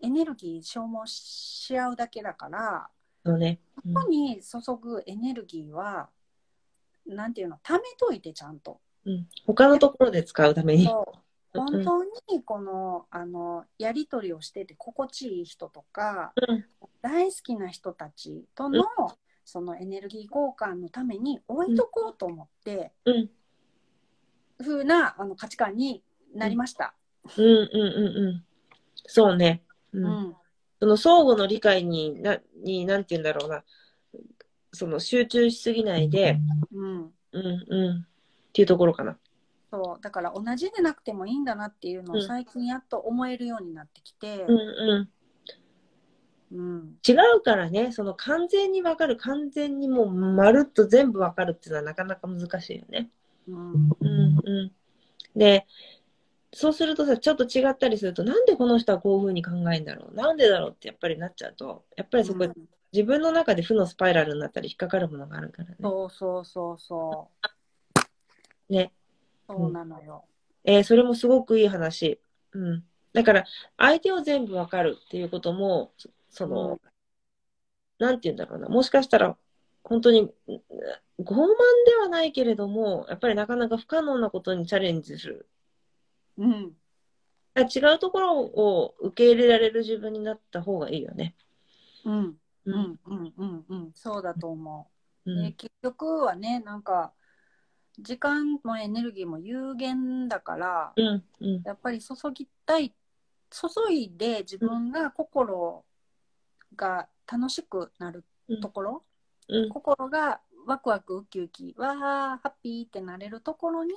[0.02, 2.90] エネルギー消耗し合うだけだから、
[3.26, 3.60] そうね。
[3.86, 3.94] うん。
[3.94, 6.10] ここに注ぐエネルギーは、
[7.06, 8.80] なんていうの、貯めといてちゃんと。
[9.06, 9.28] うん。
[9.46, 10.88] 他のところで使うために。
[11.58, 16.66] 本当にこの、あの、やりとりをしてて心地いい人とか、うん
[17.02, 18.84] 大好きな人たちとの、
[19.44, 23.30] そのエネルギー交換のために置いとこうと思って、うん
[24.58, 26.02] 風なあの価値観に
[26.34, 26.96] なりました。
[27.38, 28.46] うんうんうんうん。
[29.06, 29.64] そうね。
[29.94, 30.36] ううんん。
[30.80, 33.64] その相互の理解に、な、に、なんて言うんだろうな。
[34.72, 36.40] その集中しすぎないで、
[36.74, 37.14] うん。
[37.32, 37.98] うんうん。
[38.00, 38.04] っ
[38.54, 39.18] ていうところかな。
[39.76, 40.02] そう。
[40.02, 45.10] だから同じでなくてもいいんだなっていうのをうん最近やっと思えるようになってきてう、んう
[46.52, 46.58] ん。
[46.58, 46.98] うん。
[47.08, 53.10] 違うからね、その完全にわかる、完全にもうまるっと全部わかるっていうのはなかなか難しいよね。
[53.48, 53.74] うん。
[53.74, 53.90] うん
[54.44, 54.72] うん。
[55.36, 55.66] で、
[56.54, 62.54] そうするとさ、ちょっと違ったりすると、なんでこの人はこういうふうに考えるんだろう、なんでだろうってやっぱりなっちゃうと、やっぱりそこ、うん
[62.94, 65.76] 自分の中で負のスパイラルになったり引っかかるものがあるからね。
[65.82, 67.28] そうそうそうそ
[68.70, 68.74] う。
[68.74, 68.94] ね。
[69.48, 70.26] そうなのよ。
[70.64, 72.20] えーそれもすごくいい話。
[72.52, 72.84] うん。
[73.14, 73.46] だから、
[73.78, 76.80] 相手を全部わかるっていうことも、そその、うん
[77.98, 79.38] なんて言うんだろうな、もしかしたら、
[79.84, 80.32] 本当に、ん傲
[81.24, 81.48] 慢
[81.86, 85.48] ではないけれども、やっぱりなかなか不可能なことにチャレンジする。
[86.38, 86.76] うん。
[87.58, 91.36] 違うところを受け入れられる自分になった方がいいよね。
[92.04, 92.16] うん。
[92.26, 92.72] うう。
[92.72, 93.00] ん。
[93.06, 93.34] うん。
[93.38, 93.66] うん。
[93.70, 93.92] うん。
[93.94, 94.92] そうだと思
[95.26, 95.32] う。
[95.32, 97.14] うんで結局はね、なんか、
[98.00, 101.24] 時間もエネルギーも有限だから、うん。
[101.42, 101.62] うん。
[101.64, 102.94] やっぱり注ぎたい、
[103.50, 105.86] 注いで自分が心
[106.76, 108.24] が楽しくなる
[108.62, 109.04] ところ、
[109.48, 109.70] うん。
[109.70, 113.94] 心がワクワクウキウキ、わー、ハッピーってなれるところに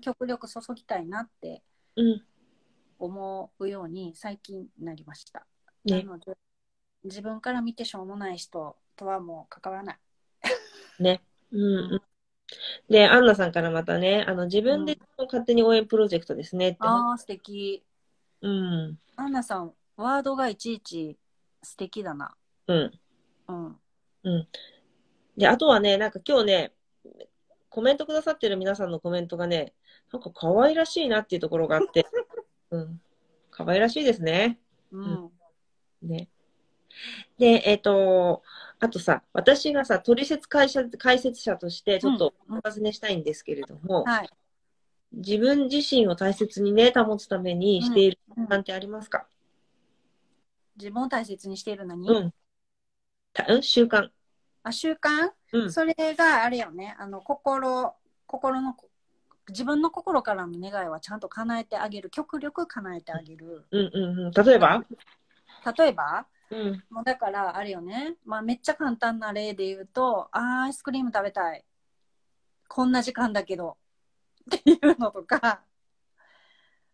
[0.00, 1.62] 極力注ぎたいなって
[1.96, 2.22] うん。
[2.98, 5.46] 思うように最近なりました。
[5.84, 6.36] ねなので、
[7.04, 9.98] 自分から見てしょうもない人とはもう関わらない。
[11.00, 11.22] ね。
[11.50, 12.02] うん。
[12.88, 16.78] うんで、アンナさんからまたね、あの、自分で勝手に応援プロジェクトですねって。
[16.80, 17.82] ああ、素敵。
[18.42, 18.98] うん。
[19.16, 21.16] アンナさん、ワードがいちいち
[21.62, 22.34] 素敵だな。
[22.66, 22.92] うん。
[23.48, 23.76] うん。
[24.24, 24.48] うん。
[25.36, 26.72] で、あとはね、なんか今日ね、
[27.70, 29.72] コメントくださってる皆さんのコメントがね、
[30.12, 32.06] なんか可愛らしいなっていうところがあって、
[32.70, 33.00] うん。
[33.50, 34.58] 可愛らしいですね。
[34.92, 35.30] うん。
[36.02, 36.28] ね。
[37.38, 38.42] で、えっ、と、
[38.84, 44.28] あとさ、私がさ、取説解説解説者として、ちょっとうんお尋ねしたいんですけれども、はい。
[45.12, 49.26] 自分自身を大切にね、保つためにしているうんなんてありますか？
[50.76, 52.34] 自分を大切にしている何、うん。
[53.32, 53.62] たうん？
[53.62, 54.10] 習慣。
[54.62, 55.72] あ習慣、うん。
[55.72, 56.94] それがあれよね。
[56.98, 57.94] あの、心、
[58.26, 58.76] 心の、
[59.48, 62.10] 自分の心からの願いはちゃんと叶えてあげる。
[62.10, 63.64] 極力叶えてあげる。
[63.70, 64.30] うんうんうん。
[64.32, 64.84] 例えば？
[65.78, 66.84] 例えば、うん。
[66.90, 68.16] もうだから、あれよね。
[68.24, 71.64] まあ、めっちゃ簡単な例で言うと、あーアイスクリーム食べたい。
[72.68, 73.76] こんな時間だけど。
[74.56, 75.62] っていうのとか、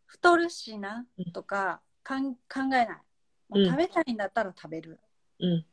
[0.07, 2.89] 太るしなとかかん考えない。
[3.49, 4.99] もう食べたいんだったら食べる。
[5.41, 5.67] うん。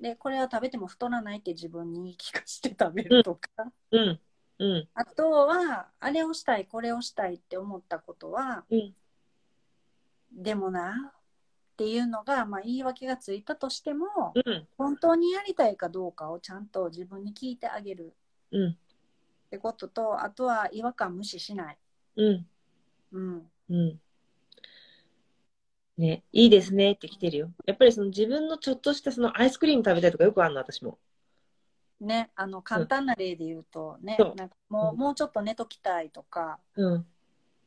[0.00, 3.48] で、これは食べても太らないって自分に言い聞かせて食べるとか。
[3.90, 4.20] うん。
[4.58, 4.88] うん。
[4.94, 8.94] あとは、あれをしたい、これをしたいって思ったことは、うん。
[10.32, 11.12] でもな、
[11.80, 14.68] っていうのが、まあ、言い訳がついたとしても、うん。
[14.76, 18.12] 本当にやりたいかどうかをちゃんと自分に聞いてあげる
[18.50, 18.70] うん。
[18.72, 18.76] っ
[19.50, 21.78] てことと、あとは違和感無視しない。
[22.16, 22.46] うん。
[23.12, 23.50] うん。
[23.70, 24.00] うん。
[25.96, 27.50] ね、いいですねって来てるよ。
[27.64, 30.98] やっぱりその自分のちょっとしたそのアイスクリーム食べたいとかよくあるの、私も。
[32.02, 37.06] ね、あの、簡単な例で言うとね、なんかもう、うんもうちょっと寝ときたいとか、うん。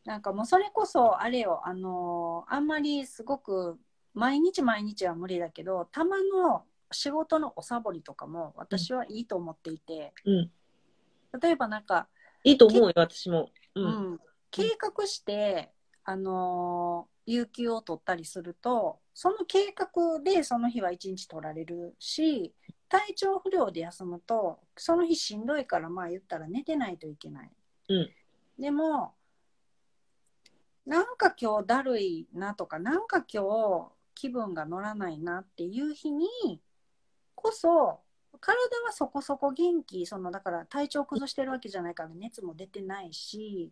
[0.06, 3.80] なんかもうそれこそ、あれよ、あのーあんまりすごく、
[4.14, 10.52] 毎日毎日は無理だけど、たまの仕事のおサボりとかも私はいいと思っていて、うん。
[11.42, 12.08] 例えばなんか、
[12.44, 13.50] いいと思うよ、私も。
[13.76, 13.82] う。
[13.82, 14.20] うんん、
[14.52, 15.72] 計画して、
[16.04, 22.54] あのー有給を取ったりすると、その計画でその日は一日取られるし、
[22.90, 27.52] 体調不良で休むと、その日しんどいから、まあ言ったら寝てないといけない。
[27.90, 28.10] うん
[28.60, 29.16] でも、
[30.86, 36.62] なんか今日だるいなとか、なんか今日気分が乗らないなっていう日に
[37.36, 38.02] こそ、
[38.40, 38.56] 体
[38.86, 43.72] はそこそこ元気、そのだから体調崩してるわけじゃないから熱も出てないし、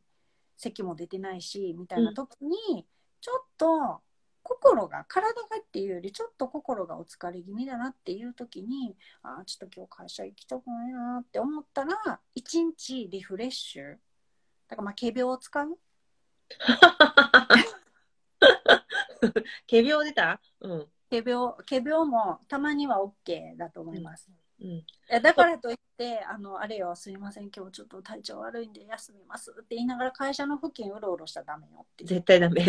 [0.57, 2.85] 咳も出てないし、みたいな時に、
[3.19, 4.01] ちょっと
[4.43, 13.97] 心が、体がっていうよりちょっと心がお疲れ気味だなっていう時に、ああ、ちょっと今日会社行きたくないなって思ったら、一日リフレッシュ。
[14.67, 15.77] だからまあ、仮病を使う
[19.69, 20.41] 仮病出た？
[20.61, 20.87] うん。
[21.09, 24.29] 仮病、仮病もたまには OK だと思います。
[24.61, 24.67] うん。
[24.67, 32.05] いやだからといって、あの、あれよ、すいません、今日ちょっと体調悪いんで休みますって言いながら会社の付近うろうろしたらダメよって。
[32.05, 32.63] 絶対ダメ。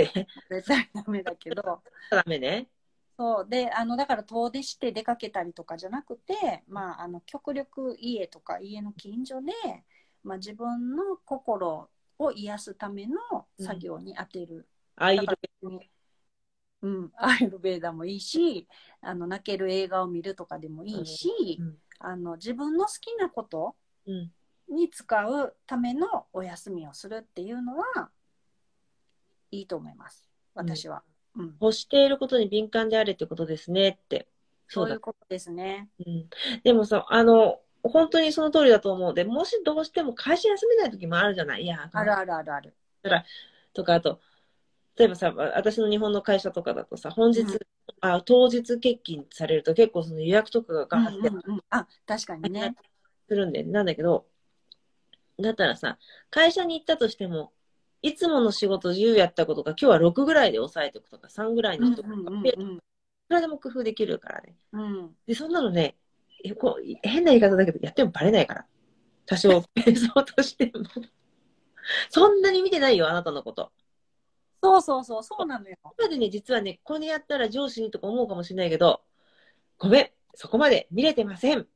[0.51, 2.69] 絶対ダメだけど、ダメね。
[3.17, 3.47] そう。
[3.49, 9.53] で、あの、だから遠出して出かけたりとかじゃなくて、まあ、あの、極力家とか家の近所で、
[10.25, 11.89] まあ、自分の心
[12.19, 14.67] を癒すための作業に当てる。
[14.97, 15.71] ああいうだから
[16.83, 18.69] うん、 アイルベーダもいいし、
[19.01, 23.77] あの、泣ける映画を見るとかでもいいし、うんあの、自分の好きなこと
[24.07, 24.33] うん。
[24.69, 28.11] に使うためのお休みをするっていうのは、
[29.51, 30.29] いいと思います。
[30.55, 31.03] 私は。
[31.37, 31.57] うん。
[31.61, 34.27] 欲していることに敏感であれってことですねって。
[34.67, 35.01] そういう。
[35.01, 35.89] ことですね。
[36.05, 36.29] うん。
[36.65, 39.15] でもさ、あの、本当にその通りだと思う。
[39.15, 42.75] で、もしどうしても会社休めない時もあるじゃないいや、あるあるあるある。
[43.75, 44.21] とか、あと、
[44.97, 47.59] 例えばさ、私の日本の会社とかだとさ、本日、うん
[48.01, 52.75] あ当日欠勤されると結構その予約とかがガーってうんうんうんあ、確かにね。
[53.29, 54.27] するんで、なんだけど、
[55.41, 55.99] だったらさ、
[56.31, 57.53] 会社に行ったとしても、
[58.03, 62.69] いつもの仕事10やったことが今日は6ぐらいで抑えておくとか、3ぐらいにとか、いく
[63.29, 64.57] らでも工夫できるからね。
[64.73, 65.97] うんうんで、そんなのね、
[66.45, 68.67] えこう変な言い方だけど、やってもバレないから。
[69.27, 70.85] 多少、ペース落としても。
[72.11, 73.73] そんなに見てないよ、あなたのこと。
[74.63, 75.77] そうそうそう、そうなのよ。
[75.99, 79.03] 今でね、実はね、ここにやったら上司にとか思うかもしれないけど、
[79.79, 81.67] ごめん、そこまで見れてません。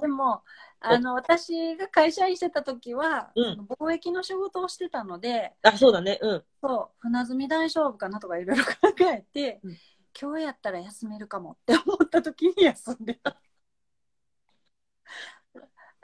[0.00, 0.42] でも、
[0.80, 6.44] あの、私が会社員してた時は、うん貿易の仕事をしてたので、あ、そうだね、うん。
[6.62, 8.72] そう、船積み大丈夫かなとかいろいろ考
[9.12, 9.76] えて、うん
[10.20, 13.36] 今日やったら休めるかもって思った時に休んでた。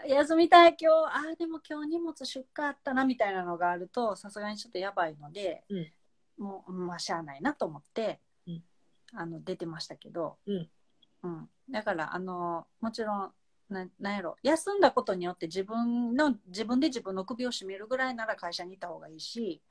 [0.06, 5.92] 休みたい今日、ああ、でも今日荷物出荷あったなみたいなのがあると、さすがにちょっとやばいので、うん。
[6.38, 8.62] もう、うんまあ、しゃあないなと思って、うん。
[9.14, 10.68] あの出てましたけど、うん。
[11.22, 11.48] うん。
[11.70, 13.32] だから、あの、もちろん、
[13.68, 19.62] ななんやろ休んだことによって自分の自分で自分の首を絞めるぐらいなら会社にいた方がいいし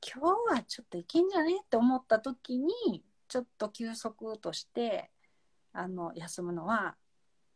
[0.00, 5.10] 今日はちょっといけんじゃねって思った時にちょっと休息として
[5.72, 6.96] あの休むのは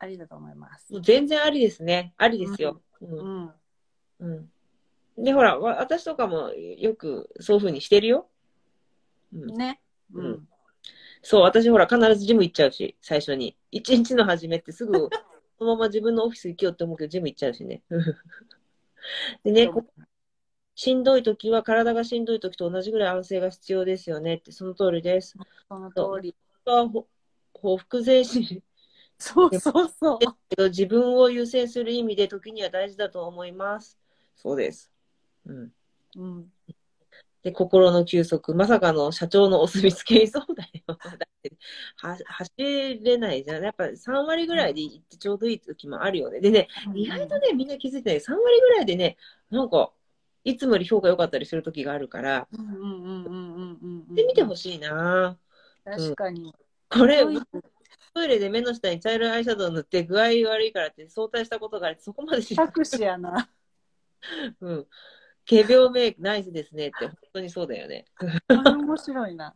[0.01, 0.93] ありだと思います。
[0.93, 2.15] もう全然ありですね。
[2.17, 2.81] ありですよ。
[3.03, 3.07] う。
[3.07, 3.55] うんん、
[4.21, 4.27] う
[5.19, 5.25] ん。
[5.25, 8.29] で、ほら、わ私とかもよくそういうふうにしてるよ。
[9.35, 9.57] うん。
[9.57, 9.81] ね。
[10.15, 10.49] ううんん。
[11.23, 13.57] そう、私ほら、必ずジム行っちゃうし、最初に。
[13.71, 14.93] 一日の始めってすぐ、
[15.59, 17.83] そのまま自分のオフィス行けよって思うけど、ジム行っちゃうしね。
[19.45, 19.85] でね、こ
[20.75, 25.37] しんどい時は、体がしんどい時と同じぐらい安静が必要ですよねって、その通りです。
[25.69, 26.35] その通り。
[26.65, 26.89] ほ
[27.53, 28.63] ほふ前進
[29.21, 30.19] そうそうそう。
[30.49, 33.99] けど、自分を優先する意味で時には大事だと思います。
[34.35, 34.91] そうです。
[35.45, 35.73] うん。
[36.17, 36.53] うん、
[37.43, 38.55] で、心の休息。
[38.55, 40.71] まさかの社長のお墨付けそうだよ。
[40.89, 41.53] だって
[41.97, 43.65] は走れないじゃん。
[43.65, 46.41] やっぱ3割ぐらいで行ってちょうどいい時もあるよね。
[46.41, 48.21] でね、意外とね、みんな気づいてない。
[48.21, 49.17] 3割ぐらいでね、
[49.51, 49.93] なんか、
[50.45, 54.17] いつもより評価良かったりする時があるから、うんうんうんうんうんうんうん。
[54.17, 55.39] 行ってほしいな
[55.85, 56.55] 確かに。
[56.89, 57.25] これ、
[58.13, 63.51] トイレで目の下に茶色いアイシャドウ塗って具合悪いからって相対したことがあって、そこまで知ら拍手やな。
[64.61, 64.87] うん。
[65.49, 68.05] 仮病メイクナイスですねって、本当にそうだよね。
[68.49, 69.55] 面白いな。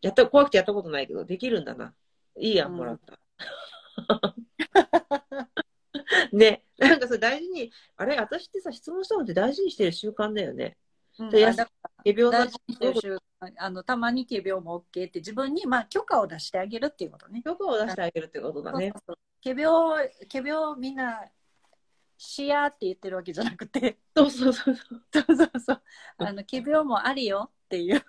[0.00, 1.94] やった、怖くてやったことないけど、できるんだな。
[2.38, 3.18] いいやん、もらった。
[6.32, 10.76] ね、なんかそれ大事に、あれ、私ってさ、質問したのって大事にしてる習慣だよね。
[11.18, 11.68] うんだ
[12.04, 12.52] 仮病
[13.58, 17.42] あのたまに仮病も OK って自分に、まあ、許可を出してあげるっていうことね。
[17.42, 18.92] 許可を出してあげるってことだね
[19.42, 21.24] 仮病、仮病みんな、
[22.16, 25.02] しやって言ってるわけじゃなくて、そうそうそうそう。
[25.12, 25.82] そうそうそう。
[26.18, 28.04] あの、仮病もありよっていう。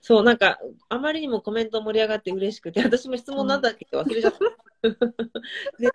[0.00, 4.38] そう、なんか、あまりにもコメント盛り上がって嬉しくて、私も質問なんだっけって忘れちゃった。
[5.78, 5.90] で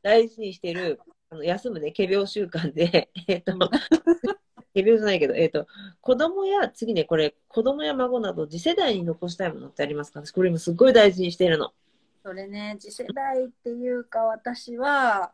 [0.00, 1.00] 大事にしてる、
[1.32, 3.52] あの休むね、仮病習慣で、 えっ、と、
[4.74, 5.66] 仮病じゃないけど、えっ、と、
[6.02, 10.20] 子供や、次ね、これ、子供や孫など次世代に残したいものってありますか？
[10.20, 11.72] 私、これ今すっごい大事にしてるの。
[12.22, 15.32] それね、次世代っていうか、私は、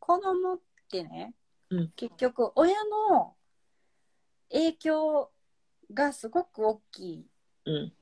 [0.00, 1.34] 子供ってね、
[1.70, 2.76] うん結局親
[3.10, 3.34] の
[4.50, 5.32] 影響
[5.92, 7.26] がすごく大き
[7.64, 7.92] うん。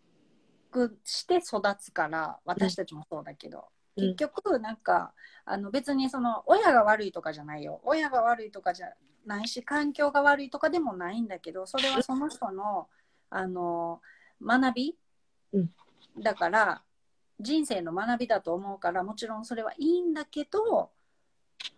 [0.70, 3.64] くして育つから私たちもそうだけど、うん
[3.96, 5.12] 結局なんか
[5.44, 7.80] あの別にその親が悪いとかじゃないよ。
[7.84, 8.88] 親が悪いとかじゃ
[9.26, 12.88] ないし環境が悪いとかでもないんだけどそれはその人の
[13.30, 14.00] あの
[14.42, 14.96] 学び、
[15.52, 15.70] うん。
[16.18, 16.82] だから
[17.40, 20.90] 人生の学びだと思うからもちろんそれはいいんだけど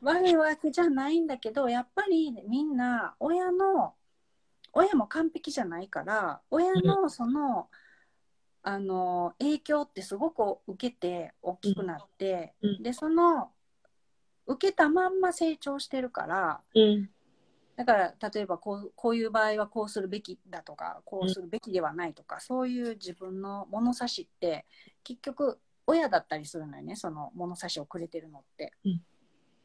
[0.03, 3.95] 悪いわけじゃないんだけどやっぱりみんな親の
[4.73, 7.69] 親も完璧じゃないから親のその、
[8.69, 13.51] あの影響ってすごく受けて大きくなって、うんでその
[14.49, 17.09] 受けたまんま成長してるからうん。
[17.77, 24.65] だから例えばこうこういう場合はこうするべきだとかこうするべきではないとか、そういう自分の物差しって
[25.05, 28.73] 結局親だったりするのよねその物差しをくれてるのって。
[28.85, 29.01] うん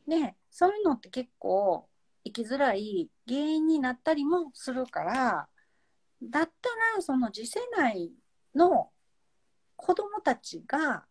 [0.07, 1.87] でそういうのって結構
[2.25, 5.47] 生きづらい原因になったりもするから
[6.21, 8.11] だったらその次世代
[8.55, 8.89] の
[9.75, 11.05] 子供たちが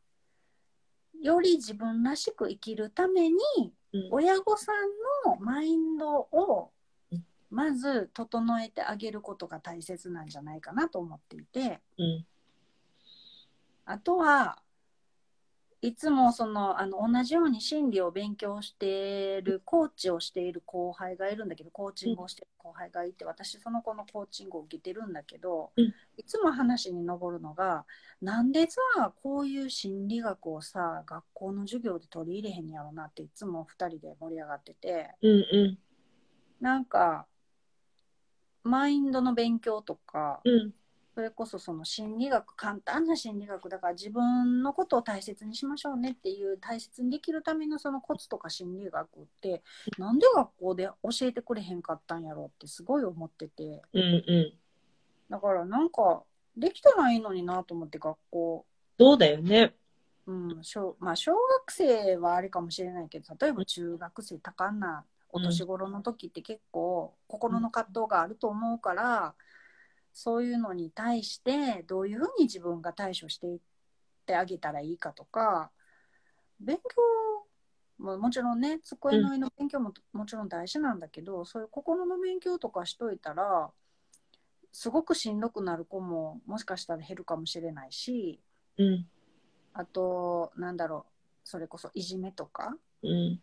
[1.20, 3.36] より自分らしく生きるために
[3.92, 4.08] うん。
[4.12, 6.70] 親御さんのマインドを
[7.10, 12.26] うんまず整えてあげることが大切なんじゃないかなと思っていてうん。
[13.84, 14.62] あとは
[15.82, 27.86] いつもそのあの同じように心理を勉強しているコーチをしている後輩がいるんだけどコーチングをしている後輩がいて私その子のコーチングを受けてるんだけど、うんいつも話に上るのが
[28.20, 28.78] なんでさ
[29.22, 35.14] こういう心理学をさ学校の授業で取り入れへんやろなっていつも2人で盛り上がってて。
[35.22, 35.30] うん。
[35.30, 35.78] うん。
[36.60, 37.26] なんか、
[38.62, 40.74] マインドの勉強とか、うん。
[41.20, 49.62] それこそその心理学、簡単な心理学だから自分のことを大切にしましょうねっていう大切にできるためのそのコツとか心理学って、
[49.98, 54.02] なんで学校で教えてくれへんかったんやろうってすごい思ってて、うん。
[54.02, 54.52] うん。
[55.28, 56.22] だからなんか、
[56.56, 58.64] できたらいいのになと思って学校、
[58.98, 59.74] そうだよね。
[60.26, 69.34] うん、小まあ小学生はあれかもしれないけど、例えば中学生多感なお年頃の時って結構心の葛藤があると思うから、
[70.12, 73.60] そういうのに対してどういうふうに自分が対処していっ
[74.26, 75.70] てあげたらいいかとか
[76.60, 77.02] 勉強
[77.98, 83.70] ももちろんね机の上の勉強ももちろん大事なんだけど、そういう心の勉強とかしといたら
[84.72, 88.40] すごくしんどくなる子ももしかしたら減るかもしれないし
[88.78, 89.06] うん。
[89.72, 91.12] あとなんだろう
[91.44, 93.40] それこそいじめとかうん。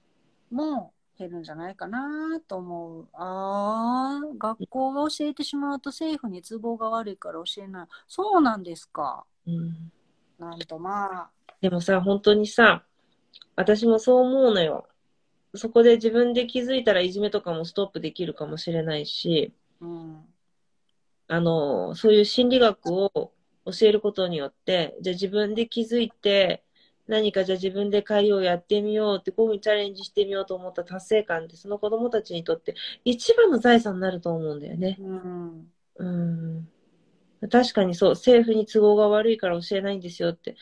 [0.50, 3.08] も減るんじゃないかなと思う。
[3.14, 7.88] ああ、学校が教えてしまうと政府に都合が悪いから教えない。
[8.08, 9.26] そうなんですか。
[9.48, 9.92] うん。
[10.38, 11.30] なんとまあ。
[11.62, 12.84] でもさ、本当にさ、
[13.56, 14.88] 私もそう思うのよ。
[15.56, 20.26] そこで自分で気づいたらいじめとかもストップできるかもしれないし、うん。
[21.28, 23.12] あの、そういう心理学を
[23.66, 26.64] 教えることによって、じゃあ自分で気づいて、
[27.08, 34.98] 何かじゃあ自分で変えよう、やってみようって、こういうふうにチャレンジしてみようと思った達成感って、その子供たちにとって一番の財産になると思うんだよね。
[35.00, 35.72] うん。
[35.98, 36.70] うん。
[37.50, 40.56] 確かにそう、政府に都合が悪いから教えないんですよって。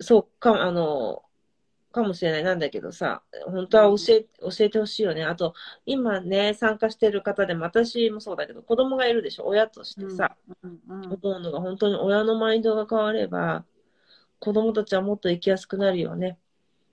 [0.00, 1.22] そうか、あの、
[1.92, 2.44] かもしれない。
[2.44, 5.24] なんだけどさ、本当は教え、教えてほしいよね。
[5.24, 5.54] あと、
[5.86, 13.64] 今ね、参加してる方でも、私もそうだけど、子供がいるでしょ、親としてさ、うんうん思うのが、本当に親のマインドが変われば、
[14.42, 16.36] 子供たちはもっと生きやすくなるよね。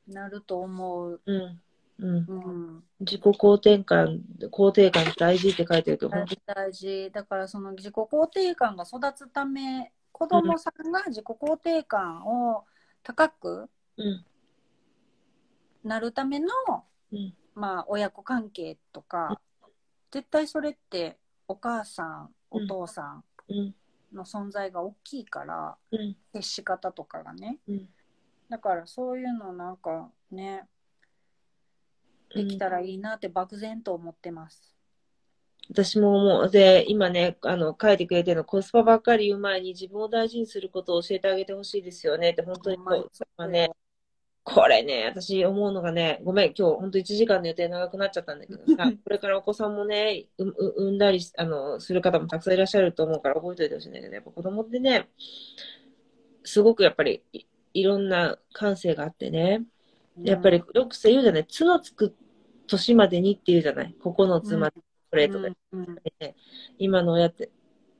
[0.07, 1.19] なると思う。
[1.25, 1.61] うん。
[1.97, 2.25] うん。
[2.27, 2.83] うん。
[2.99, 7.11] 自己肯定感、肯定感大事って書いてるけど、本大事大事。
[7.11, 12.65] だからその自己肯定感が育つため、子供さんが自己肯定感を
[13.01, 13.67] 高く。
[15.83, 16.47] なるための、
[17.11, 17.17] うん。
[17.17, 17.33] うん。
[17.55, 19.41] まあ、親子関係とか、
[20.11, 23.75] 絶対それってお母さん、お父さんうん。
[24.13, 26.15] の存在が大きいから、うん。
[26.33, 27.59] 接し方とかがね。
[27.67, 27.89] うん。
[28.49, 30.67] だからそういうのなんかね、
[32.33, 34.75] できたらいいなって漠然と思ってます。
[35.69, 36.49] 私も思う。
[36.49, 42.77] で、今ね、あの、書いてくれてるの、コスパばっかり言う前に自分を大事にすることを教えてあげてほしいですよねって、本当に
[43.51, 43.71] ね、
[44.53, 55.09] これね、私思うのがね、ごめん、今日本当1時間の予定長くなっちゃったんだけどさ、 これからお子さんもね、産んだりあのする方もたくさんいらっしゃると思うから覚えておいてほしいんだけど、やっぱ子供ってね、
[56.43, 59.63] すごくやっぱりいいろんな感性があってね、
[60.23, 62.15] やっぱりよくさ言うじゃない、つのつく
[62.67, 66.35] 年までにって言うじゃない、9つまでこれとか、ね
[66.77, 67.51] 今の親って、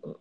[0.04, 0.16] う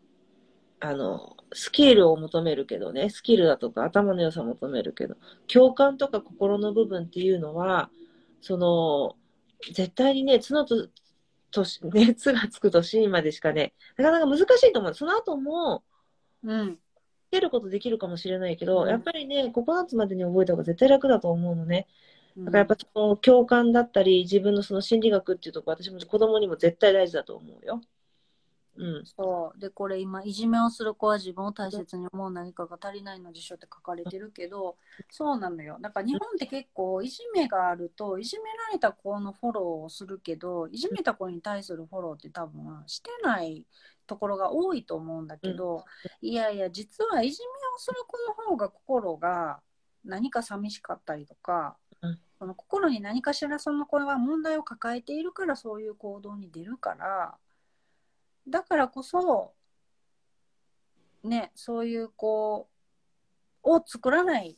[0.81, 7.91] あの、スキルを求めるけどね、スキルだとか頭の良さを求めるけど、共感とか心の部分っていうのは、
[8.41, 9.17] その、
[9.73, 10.89] 絶対にね、角と、
[11.51, 14.95] 年、 熱がつく年までしかね、なかなか難しいと思う。
[14.95, 15.85] その後も、
[16.43, 16.79] うん。
[17.29, 21.87] つけることできるかもしれないけど、うんやっぱりね、9つまでに覚えた方が絶対楽だと思うのね。
[22.37, 27.81] だだからやっぱその共感だったり、自分のその心理学っていうところ、私も子供にも絶対大事だと思うよ。
[28.79, 29.07] うん。
[29.07, 29.61] そう。
[29.61, 34.77] で、これ今、いじめをする子は自分を大切に思う何かが足りないのでしょって書かれてるけど、
[35.11, 35.79] そうなのよ。
[35.81, 43.67] だから日本って結構、いじめがあると、いじめられた子のフォローをするけど、いじめた子に対するフォローって多分してない
[44.07, 45.85] ところが多いと思うんだけど、
[46.21, 49.61] いやいや、実はいじめをする子の方が心が
[50.05, 57.35] 何か寂しかったりとか、うんその心に何かしらその子は問題を抱えているからそういう行動に出るから、
[58.51, 59.53] だからこそ、
[61.25, 62.69] ね、そういう子
[63.63, 64.57] を作らない、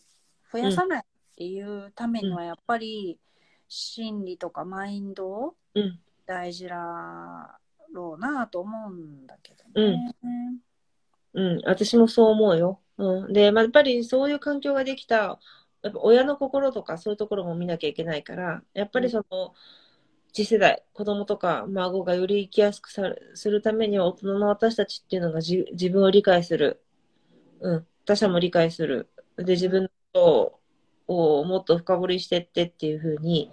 [0.52, 1.04] 増やさないっ
[1.36, 3.18] ていうためには、やっぱり
[3.68, 6.00] 心理とかマインドうん。
[6.26, 7.58] 大事だ
[7.92, 10.14] ろうなと思うんだけどね。
[11.34, 11.60] うん。
[11.64, 12.80] 私もそう思うよ。
[12.98, 13.32] うん。
[13.32, 15.40] で、まあ、やっぱりそういう環境ができた、
[15.82, 19.54] やっぱ親の心とかそういうところも見なきゃいけないから、やっぱりその、
[20.32, 26.82] 次世代、子供とか孫がより生きやすくさするためには、大人の私たちっていうのがじ自分を理解する。
[27.60, 27.86] うん。
[28.04, 29.08] 他者も理解する。
[29.36, 30.60] で、自分のこと
[31.08, 33.50] をもっと深掘りしてってっていうふうに。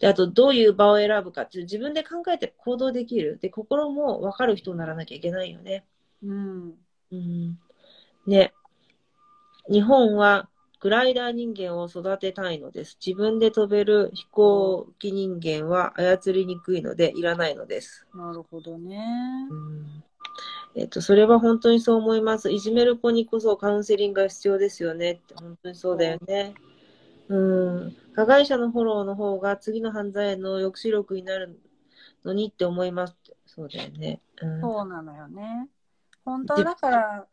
[0.00, 3.38] で、あと、どういう場を選ぶかって自分で考えて行動できる。
[3.40, 5.84] で、心も分かる人にならなきゃいけないよね。
[6.22, 6.74] うん。
[7.12, 7.58] うん。
[8.26, 8.52] ね。
[9.70, 10.48] 日本は
[10.80, 12.98] グライダー人間を育てたいのです。
[13.04, 18.06] 自分で飛べる飛行機人間は操りにくいのでいらないのです。
[18.14, 19.48] なるほどね。
[19.50, 20.02] うん
[20.74, 22.52] えっと、それは本当にそう思います。
[22.52, 26.54] いじめる子にこそカウンセリングが必要ですよねって、本当にそうだよね。
[27.28, 27.36] う
[27.86, 27.96] ん。
[28.14, 31.58] 加害者のフォローの方が次の犯罪への抑止力になる
[32.24, 33.16] のにって思います。
[33.46, 34.20] そうだよね。
[34.42, 34.60] うん。
[34.60, 35.68] そうなのよね。
[36.26, 37.26] 本当はだから、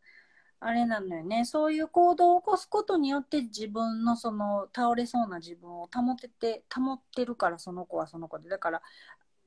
[0.66, 1.44] あれなのよね。
[1.44, 8.48] そういう行動を起こすことによって自分のその倒れそうな自分を保てて、保ってるからその子はその子で。
[8.48, 8.82] だから、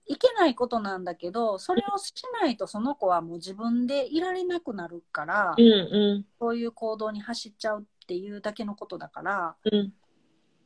[0.06, 9.94] いけないことなんだけど、それをしないとその子はもう自分でいられなくなるから、うんうんそういう行動に走っちゃうっていうだけのことだから、うん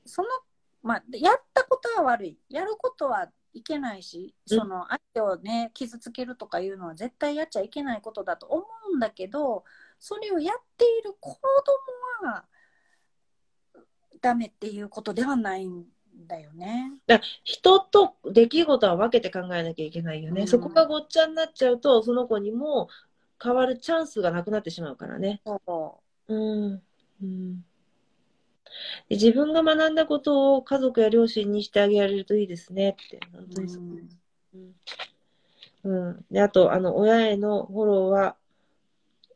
[0.05, 0.27] その、
[0.83, 2.37] まあ、やったことは悪い。
[2.49, 9.63] やることはいけないし、うんその相手をね、傷つけるとかいうのは絶対やっちゃいけないことだと思うんだけど、
[10.01, 11.37] それをやっている子
[12.23, 12.43] 供は
[14.19, 15.85] ダメっていうことではないん
[16.27, 16.91] だよね。
[17.05, 20.41] だ人と出来事は分けて考えなきゃいけないよね。
[20.41, 22.89] うんそこがごっちゃになっちゃうと、その子にも
[23.41, 25.41] 変わるチャンスがなくなってしまうからね。
[25.45, 26.81] そうん。
[27.21, 27.61] うん、で
[29.11, 33.19] 自分が学んだことを家族や両親にしてあげられるといいですねって。
[33.31, 33.49] 本う。
[33.53, 33.83] 当にそう。
[33.83, 34.75] うん
[35.83, 36.09] うん。
[36.09, 36.25] うん。
[36.31, 38.35] で、あと、あの、親へのフォローは、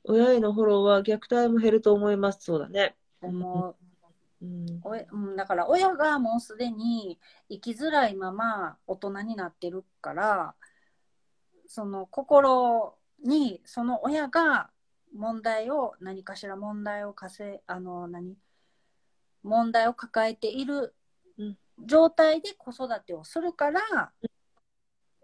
[0.08, 2.40] 親へのフォローは虐待も減ると思います。
[2.42, 2.96] そうだね。
[3.22, 3.76] 思う
[4.42, 4.82] うん。
[5.12, 10.56] うん、だから親がもうすでに生きづらいまま大人になってるから
[11.68, 14.70] その心にその親が
[15.16, 18.36] 問題を何かしら問題をかせあの何？
[19.44, 20.94] 問題を抱えている
[21.38, 24.12] うん状態で子育てをするから、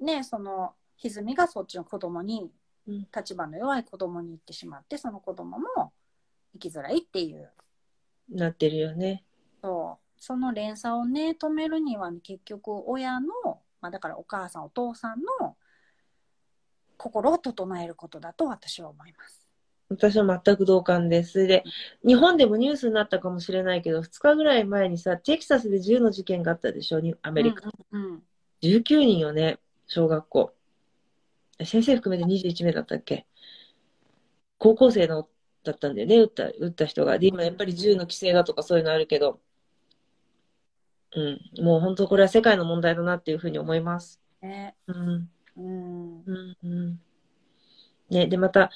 [0.02, 2.52] ねその歪みがそっちの子供にうん
[3.16, 5.94] 立場の弱い子供に行ってしまってその子供も
[6.54, 7.50] 生きづらいっていう
[8.30, 9.24] なってるよね。
[9.62, 13.28] そうその連鎖をね止めるには、ね、結局親の、
[13.82, 15.56] まあ、だからお母さんお父さんの
[16.98, 19.42] 心を整えることだと私は思います。
[19.90, 21.48] 私は全く同感です。
[21.48, 21.64] で、
[22.06, 27.70] 日本でもニュースになったかもしれないけど、2日ぐらい前にさ、テキサスで銃の事件があったでしょ、にアメリカ。
[27.92, 28.24] うんうん
[28.62, 29.58] 19人よね、
[29.88, 30.54] 小学校。
[31.66, 33.26] 先生含めて21名だったっけ？
[34.58, 35.28] 高校生の
[35.64, 37.20] だったんだよね、撃った、撃った人が。
[37.20, 39.40] で、今やっぱり銃の規制だとかそういうのあるけど、
[41.14, 41.22] う
[41.60, 44.20] ん、もう本当これは世界の問題だなっていうふうに思います。
[44.42, 47.02] ねうん、うんうん、うん。
[48.10, 48.72] ね、で、また、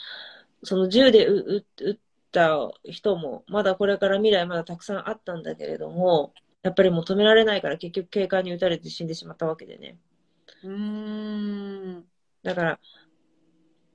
[0.63, 1.97] その銃で撃撃っ
[2.31, 9.97] た人も、まだこれから未来まだたくさんあったんだけれども、やっぱりもう止められないから結局警官に撃たれて死んでしまったわけでね。
[10.63, 12.05] うーん
[12.45, 12.79] だから、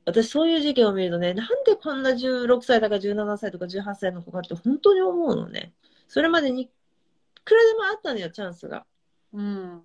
[0.05, 5.73] 私そういう事件を見るとね、なんでこんな16歳とか17歳とか18歳の子かって本当に思うのね。
[6.09, 6.71] それまでにい
[7.45, 8.85] くらでもあったのよ、チャンスが。
[9.33, 9.83] うん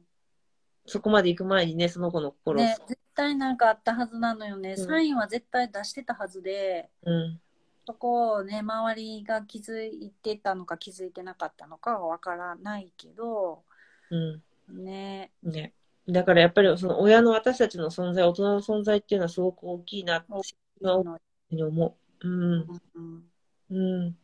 [0.88, 2.64] そこまで行く前にね、その子の心を。
[2.64, 7.40] ね、絶対なんかあったはずなのよね、うんサインは絶対出してたはずでうん。
[7.88, 13.64] そこをね周りが気づいてたのか気づいてなかったのかはわからないけど
[14.10, 14.84] うん。
[14.84, 15.74] ねね。
[16.08, 20.42] だからやっぱりその親の私たちの存在、大人の存在っていうのはすごく大きいなって思
[20.82, 21.20] の
[21.52, 22.28] う思う。
[22.28, 22.68] うん。
[22.94, 23.30] うん
[23.72, 23.76] う
[24.10, 24.18] ん。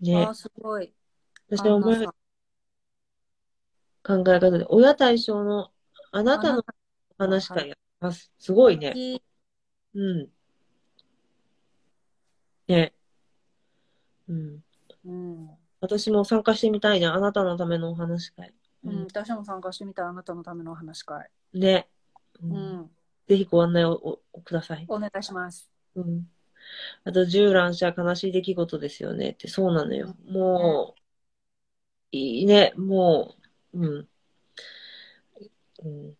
[0.00, 0.30] ねあ。
[0.30, 0.92] ーすごい。
[1.48, 2.06] 私は思い
[4.02, 5.72] 考え方で、親対象の
[6.12, 6.62] あなたの
[7.18, 8.32] 話会やります。
[8.38, 8.94] すごいね。
[9.94, 10.30] うん。
[12.68, 12.94] ね。
[14.28, 14.64] うん。
[15.04, 15.50] うん。
[15.80, 17.14] 私も参加してみたいな。
[17.14, 18.54] あなたのためのお話会。
[18.84, 21.28] うん、私も参加してみたあなたのためのお話会。
[21.52, 21.88] ね。
[22.42, 22.90] ううんん。
[23.28, 24.84] ぜひご案内をおおください。
[24.88, 25.70] お願いします。
[25.94, 26.28] うん。
[27.04, 30.14] あと、銃乱射悲しい出来事ですよねって、そうなのよ。
[30.26, 31.00] もう、
[32.12, 33.34] いいね、も
[33.72, 34.08] う、うん。
[35.84, 36.06] うん。
[36.06, 36.16] うん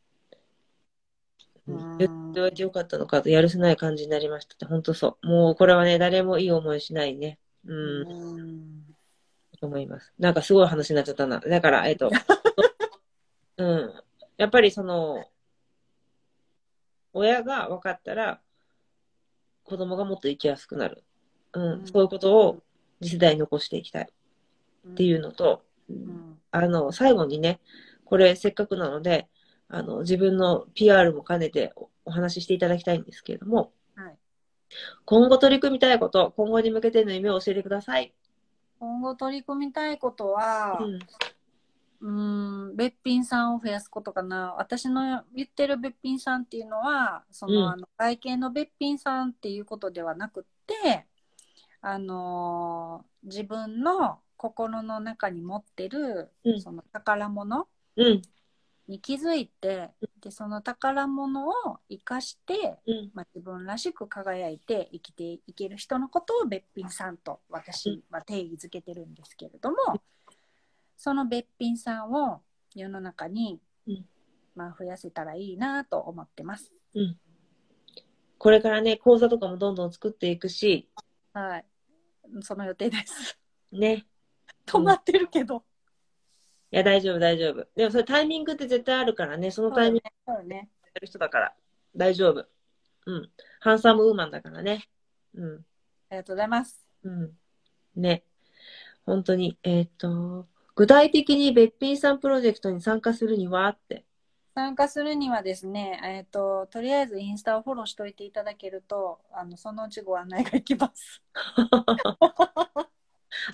[1.98, 5.26] 言っておいてよかったのかと、やるせない感じになりましたって、本当そう。
[5.26, 7.38] もう、これはね、誰もいい思いしないね。
[7.64, 8.10] うん。
[8.10, 8.96] うん。
[9.60, 10.12] と思います。
[10.18, 11.38] なんかすごい話になっちゃったな。
[11.38, 12.10] だから、えっと、
[13.60, 13.92] うん。
[14.38, 15.26] やっぱりその、
[17.12, 18.40] 親が分かったら、
[19.64, 21.04] 子供がもっと生きやすくなる。
[21.52, 21.62] うん。
[21.80, 22.62] うんそういうことを
[23.02, 24.08] 次世代に残していきたい
[24.88, 26.38] っていうのと、うん。
[26.50, 27.60] あの、最後にね、
[28.06, 29.28] これせっかくなので、
[29.68, 34.18] あの、自分の PR も兼ねておお話ししていただきたいんですけれども、はい。
[35.04, 38.14] 今後取り組みたいこと、今後に向けての夢を教えてください。
[38.80, 40.98] 今後取り組みたいことは、うん。
[42.00, 44.54] うーん、べっぴんさんを増やすことかな。
[44.54, 51.06] 私の言ってるべっぴんさんっていうのは、その、うんあの外見のべっぴんさんっていうことではなくって、
[51.82, 58.22] あのー自分の心の中に持ってる、うんその宝物うん。
[58.88, 59.90] に気づいて、
[60.22, 61.52] で、その宝物を
[61.90, 63.10] 生かして、うん。
[63.12, 69.76] まあ、自分らしく輝いて生きていける人のことをべっぴんさんと私は定義づけてるんですけれども、
[71.02, 72.42] そのべっぴんさんを
[72.74, 73.58] 世の中に、
[73.88, 74.04] うん
[74.54, 76.74] まあ、増やせたらいいなと思ってます。
[76.94, 77.18] うん。
[78.36, 80.90] これからね、講座とかもどんどん作っていくし、
[81.32, 81.64] はい。
[82.42, 83.38] その予定です。
[83.72, 84.04] ね。
[84.66, 85.64] 止まってるけど。
[86.70, 87.66] いや、大丈夫、大丈夫。
[87.74, 90.68] でもそれタイミングって絶対あるからね、そのタイミングでそうだね。
[90.92, 91.54] やる人だから、
[91.96, 92.46] 大丈夫。
[93.06, 93.30] うん。
[93.60, 94.86] ハンサムウーマンだからね。
[95.32, 95.54] うん。
[95.54, 95.56] あ
[96.10, 96.86] りがとうございます。
[97.04, 97.32] うん。
[97.96, 98.22] ね。
[99.06, 100.46] 本当に、えーっと、
[100.80, 104.06] 具体的にべっぴんさんプロジェクトに参加するにはって。
[104.54, 111.22] 参加するにはですね、えっ、と、とりあえずインスタをフォローしといていただけると、あの、そのうちご案内がいきます。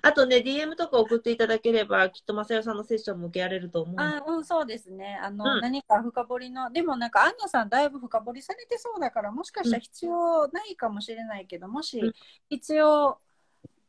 [0.02, 3.96] あとね、DM とか送っていただければ、きっとまさよさんのセッションも受けられると思う。
[3.98, 5.18] あうん、そうですね。
[5.20, 12.12] あの、うん何か深掘りの、でもなんか、アンナさんだいぶ深掘りされてそうだから、もしかしたら必要ないかもしれないけど、もしうん
[12.50, 13.18] 必要、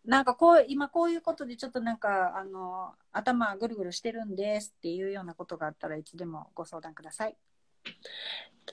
[0.08, 7.36] なんかこう、今こういうことでちょっとなんか、あの、頭ぐるぐるしてるんですっていうようなことがあったらいつでもご相談ください。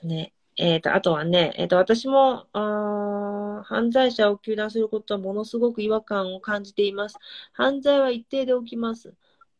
[0.03, 0.33] ね。
[0.55, 7.17] えっ、と、あとはね、えっ、と、私も、あー犯罪者を糾弾することはものすごく違和感を感じています。
[7.51, 9.13] 犯罪は一定で起きます。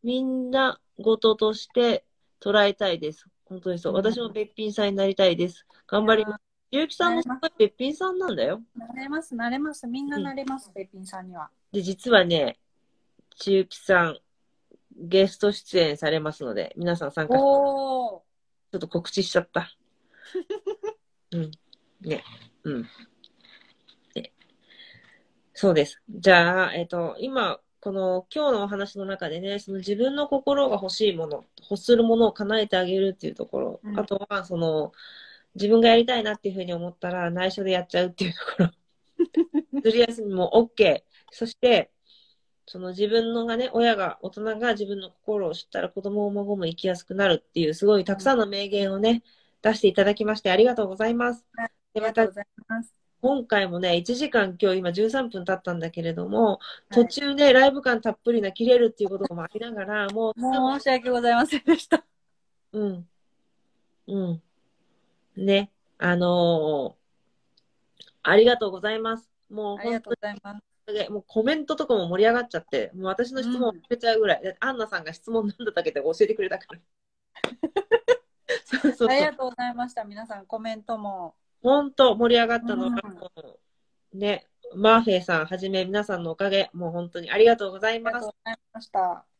[0.03, 2.06] みんな事として
[2.39, 3.26] 捉えたいです。
[3.45, 3.93] 本当にそう。
[3.93, 5.65] うん私もべっぴんさんになりたいです。
[5.88, 6.55] 頑張ります。
[6.71, 8.61] ゆうきさんもすごいべっぴんさんなんだよ。
[8.75, 9.87] なれます、なれます。
[9.87, 11.49] みんななれます、べっぴんさんには。
[11.71, 12.59] で、実はね、
[13.37, 14.19] ちゆきさん、
[14.97, 18.25] ゲスト出演されますので、皆さん参加して、ちおー。
[18.75, 19.69] ょっと告知しちゃった。
[21.31, 21.51] うん。
[22.01, 22.23] ね。
[22.63, 22.85] うん。
[24.15, 24.33] ね
[25.53, 26.01] そうです。
[26.09, 34.91] じゃあ、えっ、と、今、この今日のお話の中でね、その自分の心が欲しいもの、欲するものを叶えてあげるっていうところ、うんあとは、その、
[35.56, 38.72] 自分がやりたいなっていうふうに思ったら内緒でやっちゃうっていうところ。
[39.82, 41.03] ずる休みも OK。
[41.32, 41.91] そして、
[42.68, 49.23] その自分のがね、親が、大人が自分の心を知ったら子供も孫も生きやすくなるっていう、すごいたくさんの名言をね、
[49.61, 51.45] 出していただきましてありがとうございます。
[51.57, 52.94] あで、またりがとうございます。
[53.22, 56.60] 今回もね、1時間今日今13分経ったんだけれども、はい
[56.94, 62.06] 途中ね、ライブ感たっぷりな切れるっていうこともありながら、もう、申し訳ございませんでした。
[62.73, 63.07] うん。
[64.07, 64.41] うん。
[65.37, 67.05] ね、あのー
[68.27, 69.29] ありがとうございます。
[69.49, 70.63] もうありがとうございます。
[70.93, 76.79] に、もうコメントとかも盛り上がっちゃって、もう私の質問を聞けちゃうぐらい、だってアンナさんが質問なんだったっけって教えてくれたから。
[78.65, 80.03] そうそうありがとうございました。
[80.03, 81.35] 皆さん、コメントも。
[81.61, 83.01] 本当盛り上がったのが、
[84.13, 88.21] うんね、マーフェイさんはじめ皆さんのおかげ、もう本当にありがとうございありがます。
[88.21, 89.34] とうございました。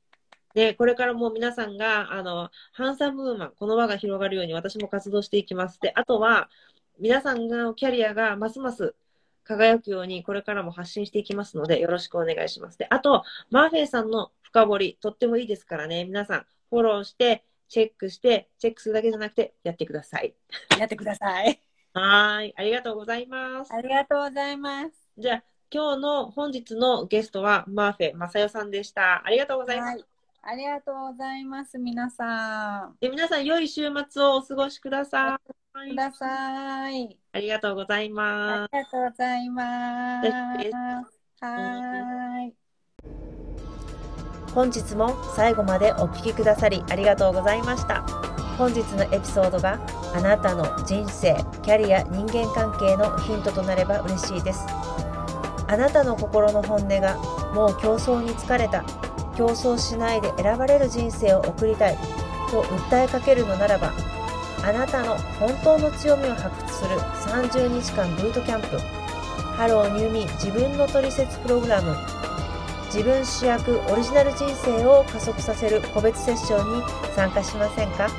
[0.56, 5.80] で、これからも皆さんが、あの、ハンサムウーマン、この輪が広がるように私も活動していきます。
[5.82, 6.49] で、あとは、
[6.98, 8.95] 皆さんのキャリアがますます
[9.44, 12.80] 輝くように、これからも発信していきますので、よろしくお願いします。
[12.80, 20.34] で、あと、マーフェイさんの深掘り、とってもいいですからね、皆さん、フォローして、チェックして、チェックするだけじゃなくて、やってください。
[20.80, 21.60] やってください。
[21.94, 22.53] はーい。
[22.56, 23.73] ありがとうございます。
[23.73, 24.91] ありがとうございます。
[25.18, 29.26] じゃあ、今日の本日のゲストは、マーフェ・マサヨさんでした。
[29.26, 29.95] ありがとうございます。
[29.98, 30.15] はい。
[30.47, 32.97] ありがとうございます、皆さん。
[32.99, 35.39] で皆さん、良い週末をお過ごしくださ
[35.88, 35.89] い。
[35.89, 37.19] ください。
[37.34, 38.69] ありがとうございあます。
[38.72, 41.19] りがとうございます。
[41.41, 42.55] はーい。
[44.53, 48.03] 本日も最後までお聞きくださりありがとうございました
[48.57, 49.80] 本日のエピソードが
[50.15, 54.61] あなたの人生キャリア人間関係のヒントとなれば嬉しいです
[55.67, 57.17] あなたの心の本音が
[57.53, 58.84] もう競争に疲れた
[59.36, 61.98] 競争しないで選ばれる人生を送りたい
[62.49, 63.91] と訴えかけるのならば
[64.64, 68.80] あなたの本当の強みを発掘する30日間ブートキャンプ
[69.56, 71.95] Hello New Me 自分のトリセツプログラム
[72.86, 76.84] 自分主役オリジナル人生を加速させる個別セッションに
[77.16, 78.10] 参加しませんか？